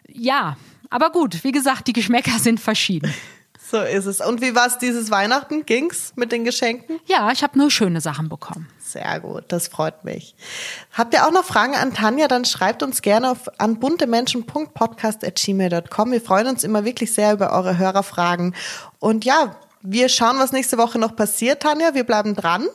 ja. 0.08 0.58
Aber 0.90 1.12
gut, 1.12 1.44
wie 1.44 1.52
gesagt, 1.52 1.88
die 1.88 1.94
Geschmäcker 1.94 2.38
sind 2.38 2.60
verschieden. 2.60 3.12
So 3.74 3.82
ist 3.82 4.06
es. 4.06 4.22
Und 4.22 4.40
wie 4.42 4.54
war 4.54 4.68
es 4.68 4.78
dieses 4.78 5.10
Weihnachten? 5.10 5.66
Ging's 5.66 6.14
mit 6.16 6.32
den 6.32 6.44
Geschenken? 6.44 7.00
Ja, 7.08 7.32
ich 7.32 7.42
habe 7.42 7.58
nur 7.58 7.72
schöne 7.72 8.02
Sachen 8.02 8.30
bekommen. 8.30 8.70
Sehr 8.78 9.20
gut, 9.20 9.46
das 9.48 9.68
freut 9.68 10.06
mich. 10.06 10.36
Habt 10.92 11.16
ihr 11.16 11.26
auch 11.26 11.32
noch 11.32 11.44
Fragen 11.44 11.74
an 11.74 11.96
Tanja, 11.96 12.28
dann 12.28 12.46
schreibt 12.46 12.84
uns 12.84 13.02
gerne 13.02 13.32
auf, 13.32 13.50
an 13.58 13.80
buntemenschen.podcast.gmail.com. 13.80 16.12
Wir 16.12 16.22
freuen 16.22 16.46
uns 16.46 16.64
immer 16.64 16.86
wirklich 16.86 17.16
sehr 17.16 17.34
über 17.34 17.52
eure 17.52 17.80
Hörerfragen. 17.80 18.54
Und 19.00 19.26
ja, 19.26 19.56
wir 19.84 20.10
schauen, 20.10 20.40
was 20.40 20.52
nächste 20.52 20.78
Woche 20.78 20.98
noch 20.98 21.16
passiert, 21.16 21.62
Tanja. 21.62 21.94
Wir 21.94 22.04
bleiben 22.04 22.36
dran. 22.36 22.68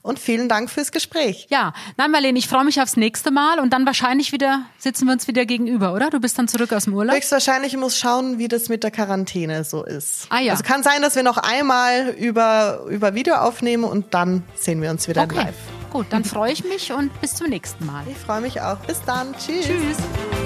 Und 0.00 0.18
vielen 0.18 0.48
Dank 0.48 0.70
fürs 0.70 0.92
Gespräch. 0.92 1.46
Ja, 1.50 1.74
nein, 1.98 2.10
Marlene, 2.10 2.38
ich 2.38 2.48
freue 2.48 2.64
mich 2.64 2.80
aufs 2.80 2.96
nächste 2.96 3.30
Mal 3.30 3.60
und 3.60 3.70
dann 3.74 3.84
wahrscheinlich 3.84 4.32
wieder 4.32 4.62
sitzen 4.78 5.04
wir 5.06 5.12
uns 5.12 5.28
wieder 5.28 5.44
gegenüber, 5.44 5.92
oder? 5.92 6.08
Du 6.08 6.20
bist 6.20 6.38
dann 6.38 6.48
zurück 6.48 6.72
aus 6.72 6.84
dem 6.84 6.94
Urlaub? 6.94 7.14
Höchstwahrscheinlich 7.14 7.76
muss 7.76 7.98
schauen, 7.98 8.38
wie 8.38 8.48
das 8.48 8.70
mit 8.70 8.82
der 8.82 8.90
Quarantäne 8.90 9.64
so 9.64 9.84
ist. 9.84 10.26
Ah, 10.30 10.40
ja. 10.40 10.52
Also 10.52 10.64
kann 10.64 10.82
sein, 10.82 11.02
dass 11.02 11.16
wir 11.16 11.22
noch 11.22 11.36
einmal 11.36 12.08
über, 12.18 12.86
über 12.88 13.14
Video 13.14 13.34
aufnehmen 13.34 13.84
und 13.84 14.14
dann 14.14 14.42
sehen 14.54 14.80
wir 14.80 14.90
uns 14.90 15.06
wieder 15.06 15.24
Okay, 15.24 15.36
live. 15.36 15.54
gut, 15.92 16.06
dann 16.10 16.24
freue 16.24 16.52
ich 16.52 16.64
mich 16.64 16.90
und 16.90 17.10
bis 17.20 17.34
zum 17.34 17.48
nächsten 17.50 17.84
Mal. 17.84 18.04
Ich 18.10 18.16
freue 18.16 18.40
mich 18.40 18.62
auch. 18.62 18.78
Bis 18.78 19.02
dann. 19.04 19.34
Tschüss. 19.34 19.66
Tschüss. 19.66 20.37